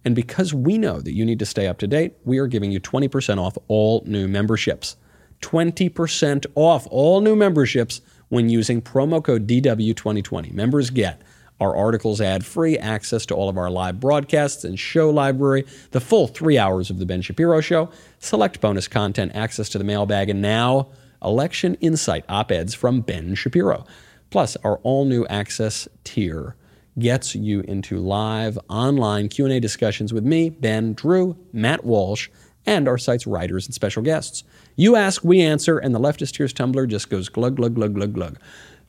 [0.04, 2.72] And because we know that you need to stay up to date, we are giving
[2.72, 4.96] you 20% off all new memberships.
[5.42, 10.54] 20% off all new memberships when using promo code DW2020.
[10.54, 11.22] Members get
[11.60, 16.00] our articles ad free, access to all of our live broadcasts and show library, the
[16.00, 20.30] full three hours of The Ben Shapiro Show, select bonus content, access to the mailbag,
[20.30, 20.90] and now
[21.24, 23.86] election insight op eds from Ben Shapiro.
[24.32, 26.56] Plus, our all new access tier
[27.00, 32.30] gets you into live online Q&A discussions with me, Ben, Drew, Matt Walsh,
[32.66, 34.44] and our site's writers and special guests.
[34.76, 38.14] You ask, we answer, and the leftist tears tumbler just goes glug glug glug glug
[38.14, 38.40] glug.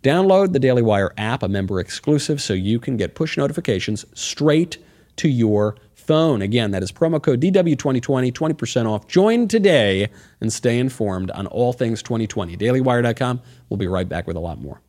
[0.02, 4.78] Download the Daily Wire app, a member exclusive, so you can get push notifications straight
[5.16, 6.42] to your phone.
[6.42, 9.06] Again, that is promo code DW2020, 20% off.
[9.06, 10.10] Join today
[10.40, 12.56] and stay informed on all things 2020.
[12.56, 13.40] DailyWire.com.
[13.68, 14.80] We'll be right back with a lot more.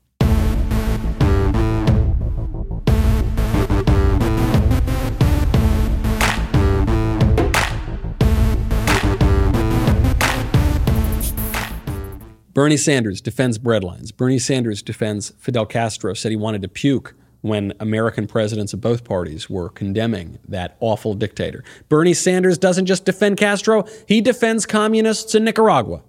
[12.54, 14.16] Bernie Sanders defends breadlines.
[14.16, 19.04] Bernie Sanders defends Fidel Castro, said he wanted to puke when American presidents of both
[19.04, 21.64] parties were condemning that awful dictator.
[21.90, 26.04] Bernie Sanders doesn't just defend Castro, he defends communists in Nicaragua.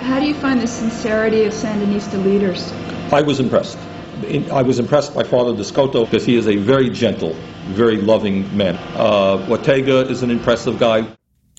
[0.00, 2.70] How do you find the sincerity of Sandinista leaders?
[3.10, 3.78] I was impressed.
[4.52, 7.34] I was impressed by Father D'Escoto because he is a very gentle,
[7.68, 8.76] very loving man.
[8.94, 11.06] Uh, Ortega is an impressive guy.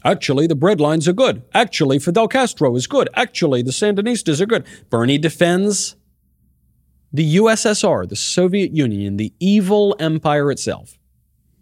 [0.06, 1.44] Actually, the breadlines are good.
[1.54, 3.08] Actually, Fidel Castro is good.
[3.14, 4.66] Actually, the Sandinistas are good.
[4.90, 5.96] Bernie defends
[7.14, 10.98] the USSR, the Soviet Union, the evil empire itself.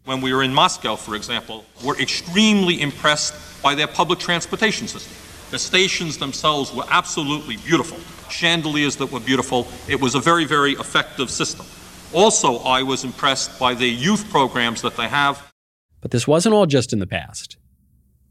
[0.05, 5.15] When we were in Moscow, for example, we're extremely impressed by their public transportation system.
[5.51, 7.99] The stations themselves were absolutely beautiful.
[8.31, 9.67] Chandeliers that were beautiful.
[9.87, 11.65] It was a very, very effective system.
[12.13, 15.51] Also, I was impressed by the youth programs that they have.
[15.99, 17.57] But this wasn't all just in the past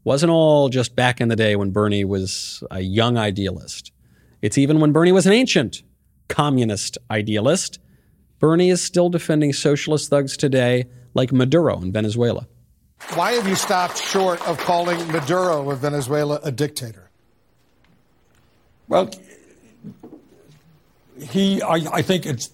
[0.03, 3.91] wasn't all just back in the day when Bernie was a young idealist.
[4.41, 5.83] It's even when Bernie was an ancient
[6.27, 7.79] communist idealist.
[8.39, 12.47] Bernie is still defending socialist thugs today, like Maduro in Venezuela.
[13.13, 17.09] Why have you stopped short of calling Maduro of Venezuela a dictator?
[18.87, 19.11] Well,
[21.19, 22.49] he, I, I think it's,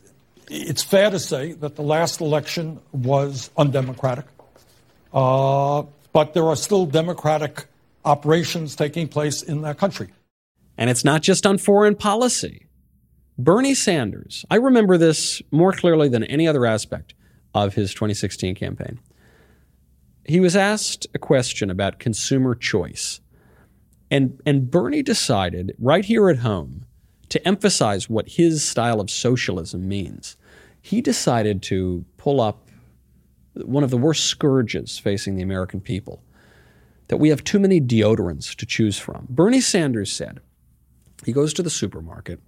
[0.49, 4.25] it's fair to say that the last election was undemocratic.
[5.13, 5.83] Uh,
[6.17, 7.65] but there are still democratic
[8.03, 10.07] operations taking place in that country.
[10.75, 12.65] And it's not just on foreign policy.
[13.37, 17.13] Bernie Sanders, I remember this more clearly than any other aspect
[17.53, 18.99] of his 2016 campaign.
[20.25, 23.21] He was asked a question about consumer choice.
[24.09, 26.87] And, and Bernie decided right here at home
[27.29, 30.35] to emphasize what his style of socialism means.
[30.81, 32.66] He decided to pull up
[33.65, 36.21] one of the worst scourges facing the American people
[37.07, 39.27] that we have too many deodorants to choose from.
[39.29, 40.41] Bernie Sanders said
[41.25, 42.39] he goes to the supermarket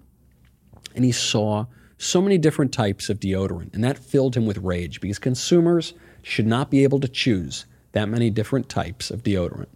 [0.96, 1.66] and he saw
[1.98, 6.48] so many different types of deodorant, and that filled him with rage because consumers should
[6.48, 9.68] not be able to choose that many different types of deodorant.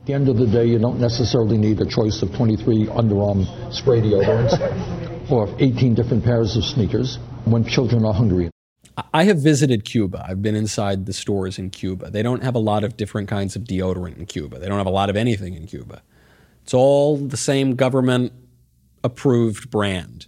[0.00, 3.44] At the end of the day, you don't necessarily need a choice of 23 underarm
[3.72, 8.50] spray deodorants or 18 different pairs of sneakers when children are hungry.
[9.14, 10.24] I have visited Cuba.
[10.28, 12.10] I've been inside the stores in Cuba.
[12.10, 14.58] They don't have a lot of different kinds of deodorant in Cuba.
[14.58, 16.02] They don't have a lot of anything in Cuba.
[16.62, 18.32] It's all the same government
[19.02, 20.26] approved brand.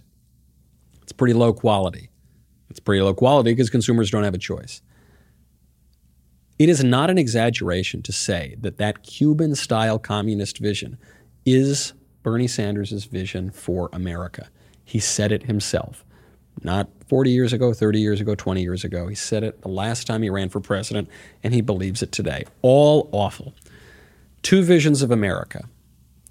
[1.01, 2.09] It's pretty low quality.
[2.69, 4.81] It's pretty low quality because consumers don't have a choice.
[6.57, 10.97] It is not an exaggeration to say that that Cuban style communist vision
[11.45, 14.49] is Bernie Sanders' vision for America.
[14.85, 16.05] He said it himself.
[16.63, 19.05] Not 40 years ago, 30 years ago, 20 years ago.
[19.05, 21.07] He said it the last time he ran for president,
[21.43, 22.43] and he believes it today.
[22.63, 23.53] All awful.
[24.41, 25.69] two visions of America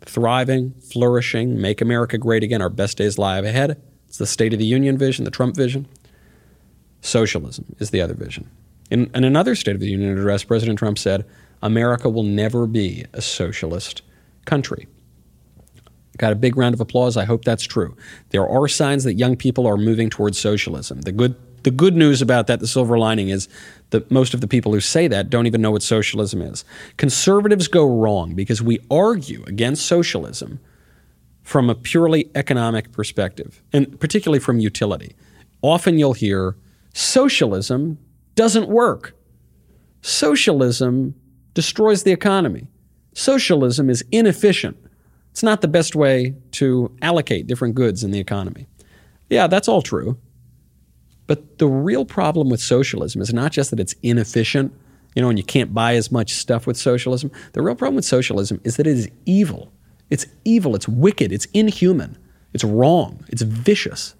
[0.00, 3.80] thriving, flourishing, make America great again, our best days lie ahead.
[4.08, 5.86] It's the State of the Union vision, the Trump vision.
[7.00, 8.50] Socialism is the other vision.
[8.90, 11.24] In, in another State of the Union address, President Trump said,
[11.62, 14.02] America will never be a socialist
[14.46, 14.88] country.
[16.18, 17.16] Got a big round of applause.
[17.16, 17.96] I hope that's true.
[18.30, 21.00] There are signs that young people are moving towards socialism.
[21.02, 23.48] The good, the good news about that, the silver lining, is
[23.90, 26.64] that most of the people who say that don't even know what socialism is.
[26.96, 30.60] Conservatives go wrong because we argue against socialism
[31.42, 35.14] from a purely economic perspective, and particularly from utility.
[35.62, 36.56] Often you'll hear
[36.94, 37.98] socialism
[38.34, 39.14] doesn't work.
[40.02, 41.14] Socialism
[41.54, 42.68] destroys the economy.
[43.14, 44.76] Socialism is inefficient.
[45.32, 48.68] It's not the best way to allocate different goods in the economy.
[49.28, 50.18] Yeah, that's all true.
[51.26, 54.72] But the real problem with socialism is not just that it's inefficient,
[55.16, 57.30] you know, and you can't buy as much stuff with socialism.
[57.52, 59.72] The real problem with socialism is that it is evil.
[60.10, 62.18] It's evil, it's wicked, it's inhuman,
[62.52, 64.14] it's wrong, it's vicious.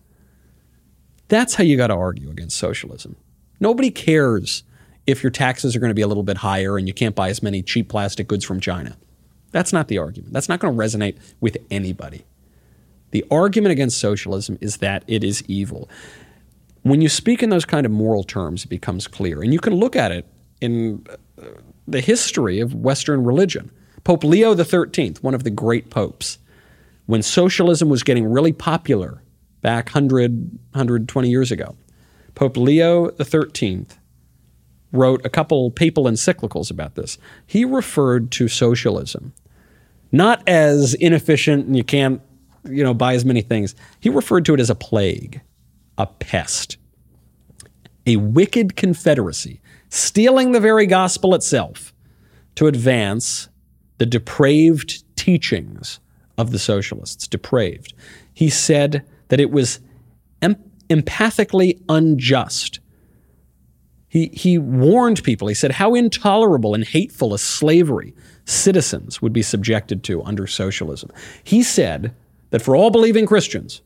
[1.29, 3.17] That's how you got to argue against socialism.
[3.61, 4.65] Nobody cares
[5.07, 7.29] if your taxes are going to be a little bit higher and you can't buy
[7.29, 8.97] as many cheap plastic goods from China.
[9.53, 10.33] That's not the argument.
[10.33, 12.25] That's not going to resonate with anybody.
[13.13, 15.89] The argument against socialism is that it is evil.
[16.83, 19.43] When you speak in those kind of moral terms, it becomes clear.
[19.43, 20.27] And you can look at it
[20.61, 21.07] in
[21.39, 21.47] uh,
[21.87, 23.71] the history of Western religion.
[24.05, 26.39] Pope Leo XIII, one of the great popes,
[27.07, 29.23] when socialism was getting really popular
[29.61, 31.77] back 100, 120 years ago,
[32.35, 33.87] Pope Leo XIII
[34.91, 37.19] wrote a couple papal encyclicals about this.
[37.47, 39.33] He referred to socialism
[40.13, 42.21] not as inefficient and you can't,
[42.69, 43.75] you know, buy as many things.
[43.99, 45.41] He referred to it as a plague,
[45.99, 46.77] a pest,
[48.07, 51.93] a wicked confederacy, stealing the very gospel itself
[52.55, 53.49] to advance
[53.99, 55.99] the depraved teachings
[56.37, 57.27] of the socialists.
[57.27, 57.95] Depraved.
[58.35, 59.81] He said that it was
[60.43, 62.81] em- empathically unjust
[64.13, 65.49] he, he warned people.
[65.49, 68.15] He said how intolerable and hateful a slavery
[68.45, 71.11] citizens would be subjected to under socialism.
[71.45, 72.15] He said
[72.51, 73.83] that for all believing Christians,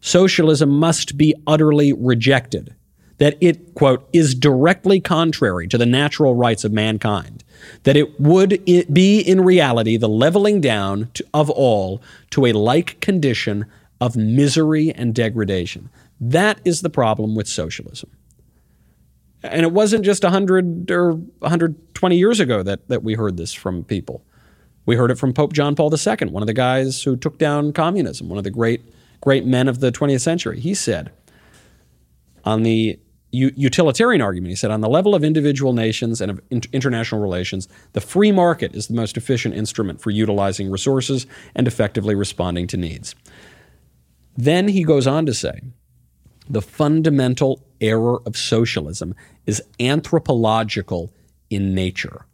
[0.00, 2.74] socialism must be utterly rejected,
[3.18, 7.44] that it, quote, is directly contrary to the natural rights of mankind,
[7.84, 13.00] that it would be in reality the leveling down to, of all to a like
[13.00, 13.66] condition
[14.00, 15.88] of misery and degradation.
[16.20, 18.10] That is the problem with socialism.
[19.44, 23.84] And it wasn't just 100 or 120 years ago that, that we heard this from
[23.84, 24.24] people.
[24.86, 27.72] We heard it from Pope John Paul II, one of the guys who took down
[27.74, 28.82] communism, one of the great,
[29.20, 30.60] great men of the 20th century.
[30.60, 31.12] He said,
[32.44, 32.98] on the
[33.32, 36.40] utilitarian argument, he said, on the level of individual nations and of
[36.72, 42.14] international relations, the free market is the most efficient instrument for utilizing resources and effectively
[42.14, 43.14] responding to needs.
[44.36, 45.60] Then he goes on to say,
[46.48, 49.14] the fundamental error of socialism
[49.46, 51.12] is anthropological
[51.50, 52.26] in nature.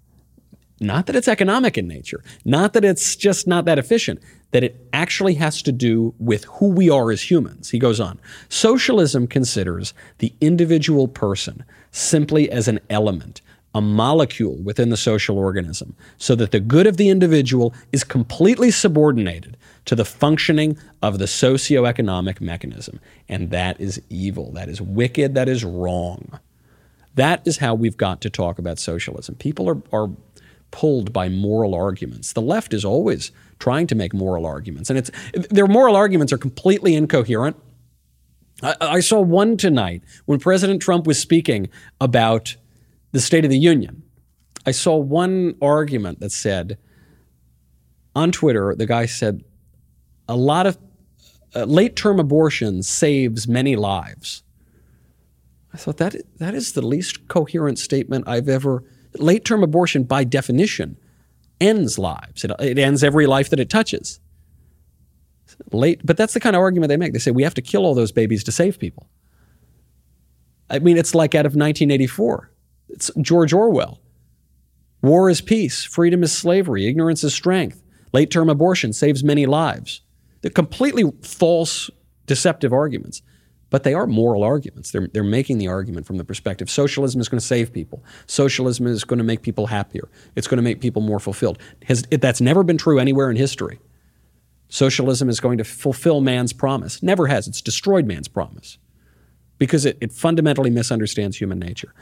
[0.80, 4.20] Not that it's economic in nature, not that it's just not that efficient,
[4.52, 7.70] that it actually has to do with who we are as humans.
[7.70, 13.42] He goes on Socialism considers the individual person simply as an element,
[13.74, 18.70] a molecule within the social organism, so that the good of the individual is completely
[18.70, 23.00] subordinated to the functioning of the socioeconomic mechanism.
[23.28, 24.52] And that is evil.
[24.52, 25.34] That is wicked.
[25.34, 26.38] That is wrong.
[27.14, 29.34] That is how we've got to talk about socialism.
[29.36, 30.10] People are, are
[30.70, 32.32] pulled by moral arguments.
[32.32, 35.10] The left is always trying to make moral arguments, and it's
[35.50, 37.56] their moral arguments are completely incoherent.
[38.62, 41.68] I, I saw one tonight when President Trump was speaking
[42.00, 42.56] about
[43.12, 44.02] the State of the Union.
[44.64, 46.78] I saw one argument that said
[48.14, 49.44] on Twitter, the guy said
[50.30, 50.78] a lot of
[51.54, 54.42] uh, late term abortion saves many lives.
[55.74, 58.84] I thought that that is the least coherent statement I've ever.
[59.18, 60.96] Late term abortion, by definition,
[61.60, 62.44] ends lives.
[62.44, 64.20] It, it ends every life that it touches.
[65.72, 67.12] Late, but that's the kind of argument they make.
[67.12, 69.08] They say we have to kill all those babies to save people.
[70.70, 72.52] I mean, it's like out of 1984.
[72.88, 74.00] It's George Orwell.
[75.02, 77.82] War is peace, freedom is slavery, ignorance is strength.
[78.12, 80.02] Late term abortion saves many lives.
[80.42, 81.90] They're completely false,
[82.26, 83.22] deceptive arguments,
[83.70, 84.90] but they are moral arguments.
[84.90, 88.02] They're, they're making the argument from the perspective socialism is going to save people.
[88.26, 90.08] Socialism is going to make people happier.
[90.34, 91.58] It's going to make people more fulfilled.
[91.86, 93.78] Has, it, that's never been true anywhere in history.
[94.68, 97.02] Socialism is going to fulfill man's promise.
[97.02, 97.48] Never has.
[97.48, 98.78] It's destroyed man's promise
[99.58, 101.92] because it, it fundamentally misunderstands human nature.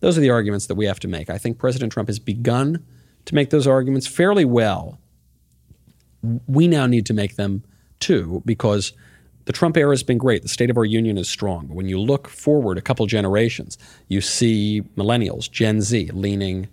[0.00, 1.30] Those are the arguments that we have to make.
[1.30, 2.84] I think President Trump has begun
[3.24, 4.98] to make those arguments fairly well.
[6.46, 7.64] We now need to make them
[8.04, 8.92] too because
[9.46, 10.42] the Trump era has been great.
[10.42, 11.66] The state of our union is strong.
[11.66, 13.78] But when you look forward a couple generations,
[14.08, 16.68] you see millennials, Gen Z, leaning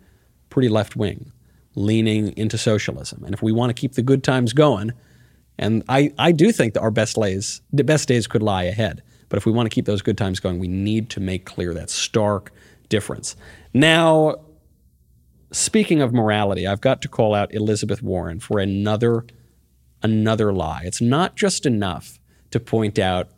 [0.49, 1.31] pretty left wing,
[1.75, 3.23] leaning into socialism.
[3.23, 4.91] And if we want to keep the good times going,
[5.57, 9.01] and I, I do think that our best days, the best days could lie ahead.
[9.29, 11.73] But if we want to keep those good times going, we need to make clear
[11.73, 12.51] that stark
[12.89, 13.35] difference.
[13.73, 14.35] Now,
[15.51, 19.25] speaking of morality, I've got to call out Elizabeth Warren for another
[20.03, 20.81] another lie.
[20.85, 22.19] It's not just enough
[22.51, 23.29] to point out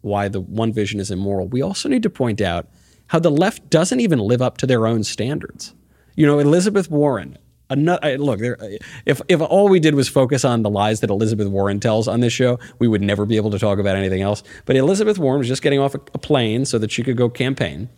[0.00, 1.48] why the one vision is immoral.
[1.48, 2.68] We also need to point out
[3.08, 5.74] how the left doesn't even live up to their own standards.
[6.14, 7.38] You know, Elizabeth Warren.
[7.68, 8.56] Another, look, there,
[9.06, 12.20] if if all we did was focus on the lies that Elizabeth Warren tells on
[12.20, 14.44] this show, we would never be able to talk about anything else.
[14.66, 17.28] But Elizabeth Warren was just getting off a, a plane so that she could go
[17.28, 17.88] campaign,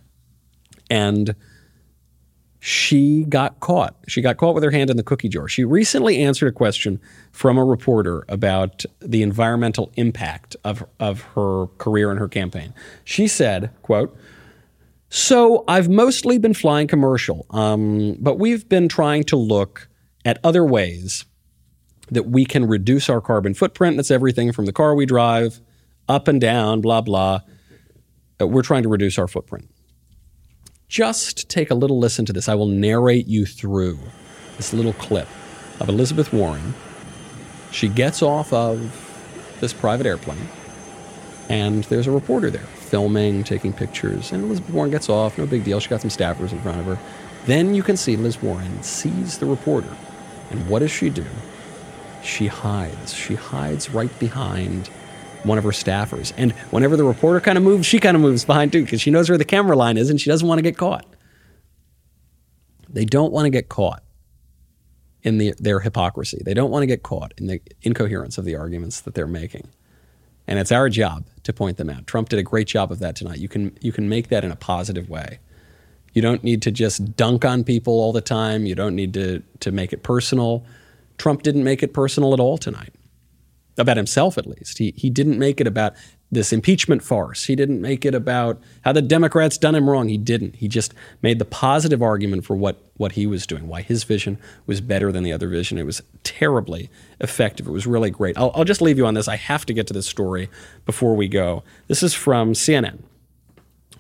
[0.89, 1.35] and
[2.61, 3.95] she got caught.
[4.09, 5.49] She got caught with her hand in the cookie jar.
[5.49, 7.01] She recently answered a question
[7.31, 12.75] from a reporter about the environmental impact of, of her career and her campaign.
[13.05, 14.17] She said, quote,
[15.09, 19.89] so I've mostly been flying commercial, um, but we've been trying to look
[20.25, 21.25] at other ways
[22.11, 23.97] that we can reduce our carbon footprint.
[23.97, 25.61] That's everything from the car we drive
[26.09, 27.41] up and down, blah, blah.
[28.41, 29.71] We're trying to reduce our footprint
[30.89, 32.49] just take a little listen to this.
[32.49, 33.99] I will narrate you through
[34.57, 35.29] this little clip
[35.81, 36.75] of Elizabeth Warren.
[37.71, 39.05] She gets off of
[39.61, 40.49] this private airplane,
[41.49, 44.33] and there's a reporter there filming, taking pictures.
[44.33, 45.79] And Elizabeth Warren gets off, no big deal.
[45.79, 46.99] She got some staffers in front of her.
[47.45, 49.95] Then you can see Liz Warren sees the reporter.
[50.51, 51.27] And what does she do?
[52.23, 53.15] She hides.
[53.15, 54.91] She hides right behind
[55.45, 56.33] one of her staffers.
[56.37, 59.11] And whenever the reporter kind of moves, she kind of moves behind too because she
[59.11, 61.07] knows where the camera line is and she doesn't want to get caught.
[62.89, 64.03] They don't want to get caught
[65.23, 66.41] in the, their hypocrisy.
[66.45, 69.69] They don't want to get caught in the incoherence of the arguments that they're making.
[70.47, 72.07] And it's our job to point them out.
[72.07, 73.39] Trump did a great job of that tonight.
[73.39, 75.41] You can, you can make that in a positive way.
[76.15, 78.65] You don't need to just dunk on people all the time.
[78.65, 80.65] You don't need to, to make it personal.
[81.19, 82.95] Trump didn't make it personal at all tonight
[83.79, 84.79] about himself at least.
[84.79, 85.95] He he didn't make it about
[86.31, 87.45] this impeachment farce.
[87.45, 90.09] He didn't make it about how the Democrats done him wrong.
[90.09, 90.57] He didn't.
[90.57, 94.39] He just made the positive argument for what what he was doing, why his vision
[94.67, 95.79] was better than the other vision.
[95.79, 97.67] It was terribly effective.
[97.67, 98.37] It was really great.
[98.37, 99.29] I'll, I'll just leave you on this.
[99.29, 100.51] I have to get to this story
[100.85, 101.63] before we go.
[101.87, 103.01] This is from CNN.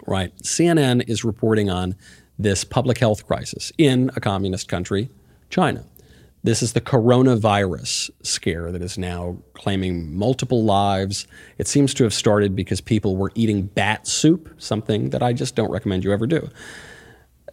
[0.06, 1.94] Right, CNN is reporting on
[2.38, 5.10] this public health crisis in a communist country,
[5.50, 5.84] China.
[6.44, 11.26] This is the coronavirus scare that is now claiming multiple lives.
[11.58, 15.56] It seems to have started because people were eating bat soup, something that I just
[15.56, 16.48] don't recommend you ever do.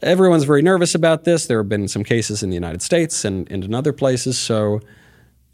[0.02, 1.48] Everyone's very nervous about this.
[1.48, 4.38] There have been some cases in the United States and, and in other places.
[4.38, 4.82] So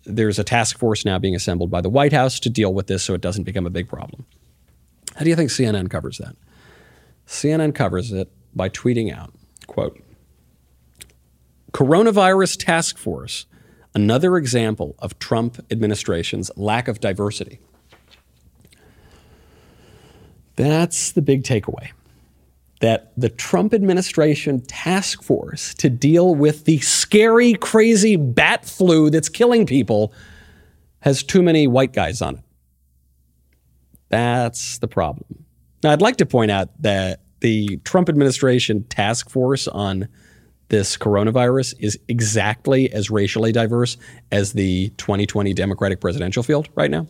[0.03, 3.03] there's a task force now being assembled by the White House to deal with this
[3.03, 4.25] so it doesn't become a big problem.
[5.15, 6.35] How do you think CNN covers that?
[7.27, 9.33] CNN covers it by tweeting out,
[9.67, 10.01] quote,
[11.73, 13.45] Coronavirus Task Force,
[13.93, 17.59] another example of Trump administration's lack of diversity.
[20.55, 21.91] That's the big takeaway.
[22.81, 29.29] That the Trump administration task force to deal with the scary, crazy bat flu that's
[29.29, 30.13] killing people
[31.01, 32.43] has too many white guys on it.
[34.09, 35.45] That's the problem.
[35.83, 40.07] Now, I'd like to point out that the Trump administration task force on
[40.71, 43.97] this coronavirus is exactly as racially diverse
[44.31, 47.07] as the 2020 Democratic presidential field right now.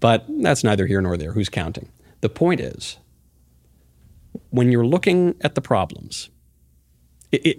[0.00, 1.32] But that's neither here nor there.
[1.32, 1.90] Who's counting?
[2.20, 2.98] The point is,
[4.50, 6.28] when you're looking at the problems,
[7.32, 7.58] it, it,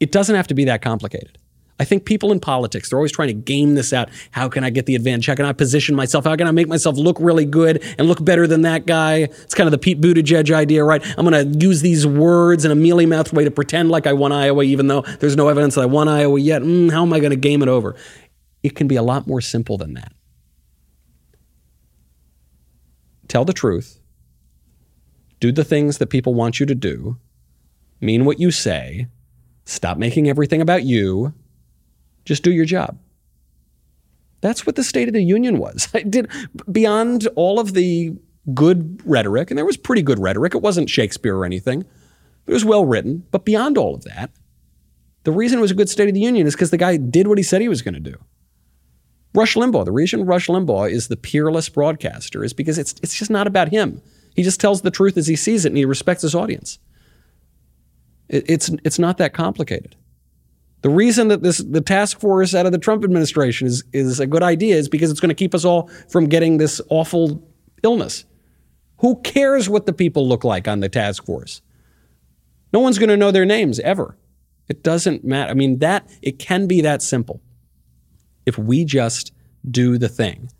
[0.00, 1.36] it doesn't have to be that complicated.
[1.80, 4.08] I think people in politics, they're always trying to game this out.
[4.32, 5.26] How can I get the advantage?
[5.26, 6.24] How can I position myself?
[6.24, 9.18] How can I make myself look really good and look better than that guy?
[9.18, 11.02] It's kind of the Pete Buttigieg idea, right?
[11.16, 14.12] I'm going to use these words in a mealy mouthed way to pretend like I
[14.12, 16.62] won Iowa, even though there's no evidence that I won Iowa yet.
[16.62, 17.94] Mm, how am I going to game it over?
[18.64, 20.12] It can be a lot more simple than that.
[23.28, 24.00] Tell the truth.
[25.38, 27.18] Do the things that people want you to do.
[28.00, 29.06] Mean what you say.
[29.64, 31.34] Stop making everything about you
[32.28, 32.98] just do your job.
[34.40, 35.88] That's what the State of the Union was.
[35.94, 36.30] I did
[36.70, 38.12] beyond all of the
[38.54, 40.54] good rhetoric, and there was pretty good rhetoric.
[40.54, 41.84] It wasn't Shakespeare or anything.
[42.46, 44.30] It was well written, but beyond all of that,
[45.24, 47.26] the reason it was a good State of the Union is because the guy did
[47.26, 48.16] what he said he was going to do.
[49.34, 53.30] Rush Limbaugh, the reason Rush Limbaugh is the peerless broadcaster is because it's it's just
[53.30, 54.00] not about him.
[54.34, 56.78] He just tells the truth as he sees it, and he respects his audience.
[58.28, 59.96] It, it's it's not that complicated.
[60.82, 64.26] The reason that this the task force out of the Trump administration is is a
[64.26, 67.42] good idea is because it's going to keep us all from getting this awful
[67.82, 68.24] illness.
[68.98, 71.62] Who cares what the people look like on the task force?
[72.72, 74.16] No one's going to know their names ever.
[74.68, 75.50] It doesn't matter.
[75.50, 77.40] I mean, that it can be that simple.
[78.44, 79.32] If we just
[79.68, 80.50] do the thing.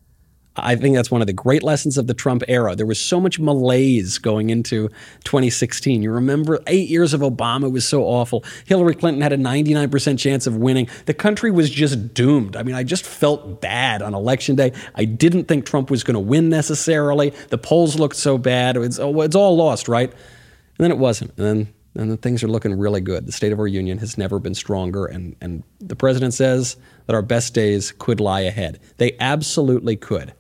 [0.56, 2.74] I think that's one of the great lessons of the Trump era.
[2.74, 4.88] There was so much malaise going into
[5.24, 6.02] 2016.
[6.02, 8.44] You remember eight years of Obama was so awful.
[8.66, 10.88] Hillary Clinton had a 99% chance of winning.
[11.06, 12.56] The country was just doomed.
[12.56, 14.72] I mean, I just felt bad on election day.
[14.94, 17.30] I didn't think Trump was going to win necessarily.
[17.50, 18.76] The polls looked so bad.
[18.76, 20.10] It's, oh, it's all lost, right?
[20.10, 21.32] And then it wasn't.
[21.38, 23.26] And then and the things are looking really good.
[23.26, 26.76] The state of our union has never been stronger, and, and the president says
[27.06, 28.78] that our best days could lie ahead.
[28.98, 30.32] They absolutely could.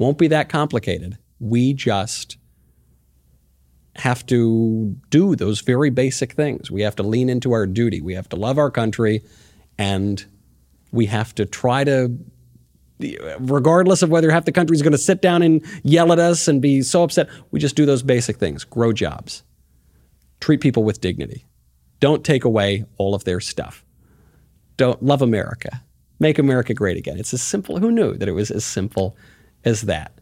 [0.00, 1.18] Won't be that complicated.
[1.40, 2.38] We just
[3.96, 6.70] have to do those very basic things.
[6.70, 8.00] We have to lean into our duty.
[8.00, 9.22] We have to love our country,
[9.76, 10.24] and
[10.90, 12.16] we have to try to
[13.40, 16.48] regardless of whether half the country is going to sit down and yell at us
[16.48, 19.42] and be so upset, we just do those basic things grow jobs,
[20.40, 21.46] treat people with dignity.
[21.98, 23.84] Don't take away all of their stuff.
[24.78, 25.82] Don't love America.
[26.18, 27.18] Make America great again.
[27.18, 27.78] It's as simple.
[27.78, 29.14] Who knew that it was as simple
[29.64, 30.12] as that?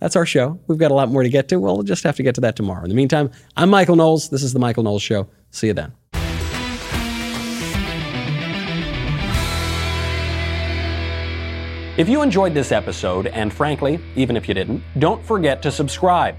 [0.00, 0.60] That's our show.
[0.66, 1.58] We've got a lot more to get to.
[1.58, 2.82] We'll just have to get to that tomorrow.
[2.82, 4.28] In the meantime, I'm Michael Knowles.
[4.28, 5.28] This is The Michael Knowles Show.
[5.50, 5.92] See you then.
[11.96, 16.34] If you enjoyed this episode, and frankly, even if you didn't, don't forget to subscribe.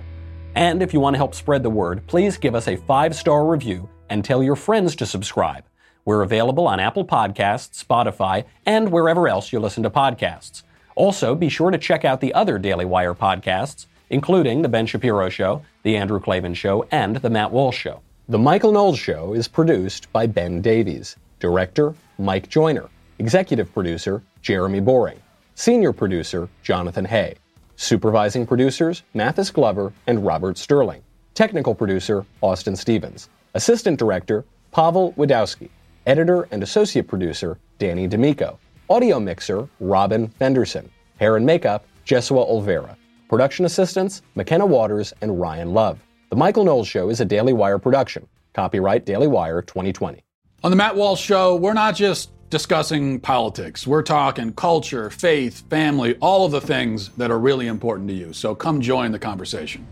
[0.53, 3.47] And if you want to help spread the word, please give us a five star
[3.47, 5.63] review and tell your friends to subscribe.
[6.03, 10.63] We're available on Apple Podcasts, Spotify, and wherever else you listen to podcasts.
[10.95, 15.29] Also, be sure to check out the other Daily Wire podcasts, including The Ben Shapiro
[15.29, 18.01] Show, The Andrew Klavan Show, and The Matt Walsh Show.
[18.29, 22.89] The Michael Knowles Show is produced by Ben Davies, Director, Mike Joyner,
[23.19, 25.19] Executive Producer, Jeremy Boring,
[25.55, 27.35] Senior Producer, Jonathan Hay.
[27.75, 31.01] Supervising producers Mathis Glover and Robert Sterling.
[31.33, 33.29] Technical producer Austin Stevens.
[33.53, 35.69] Assistant director Pavel Wadowski.
[36.05, 38.57] Editor and associate producer Danny D'Amico.
[38.87, 40.91] Audio mixer Robin Fenderson.
[41.19, 42.95] Hair and makeup Jesua Olvera.
[43.27, 45.99] Production assistants McKenna Waters and Ryan Love.
[46.29, 48.27] The Michael Knowles Show is a Daily Wire production.
[48.53, 50.23] Copyright Daily Wire 2020.
[50.63, 53.87] On the Matt Walsh Show, we're not just discussing politics.
[53.87, 58.33] We're talking culture, faith, family, all of the things that are really important to you.
[58.33, 59.87] So come join the conversation.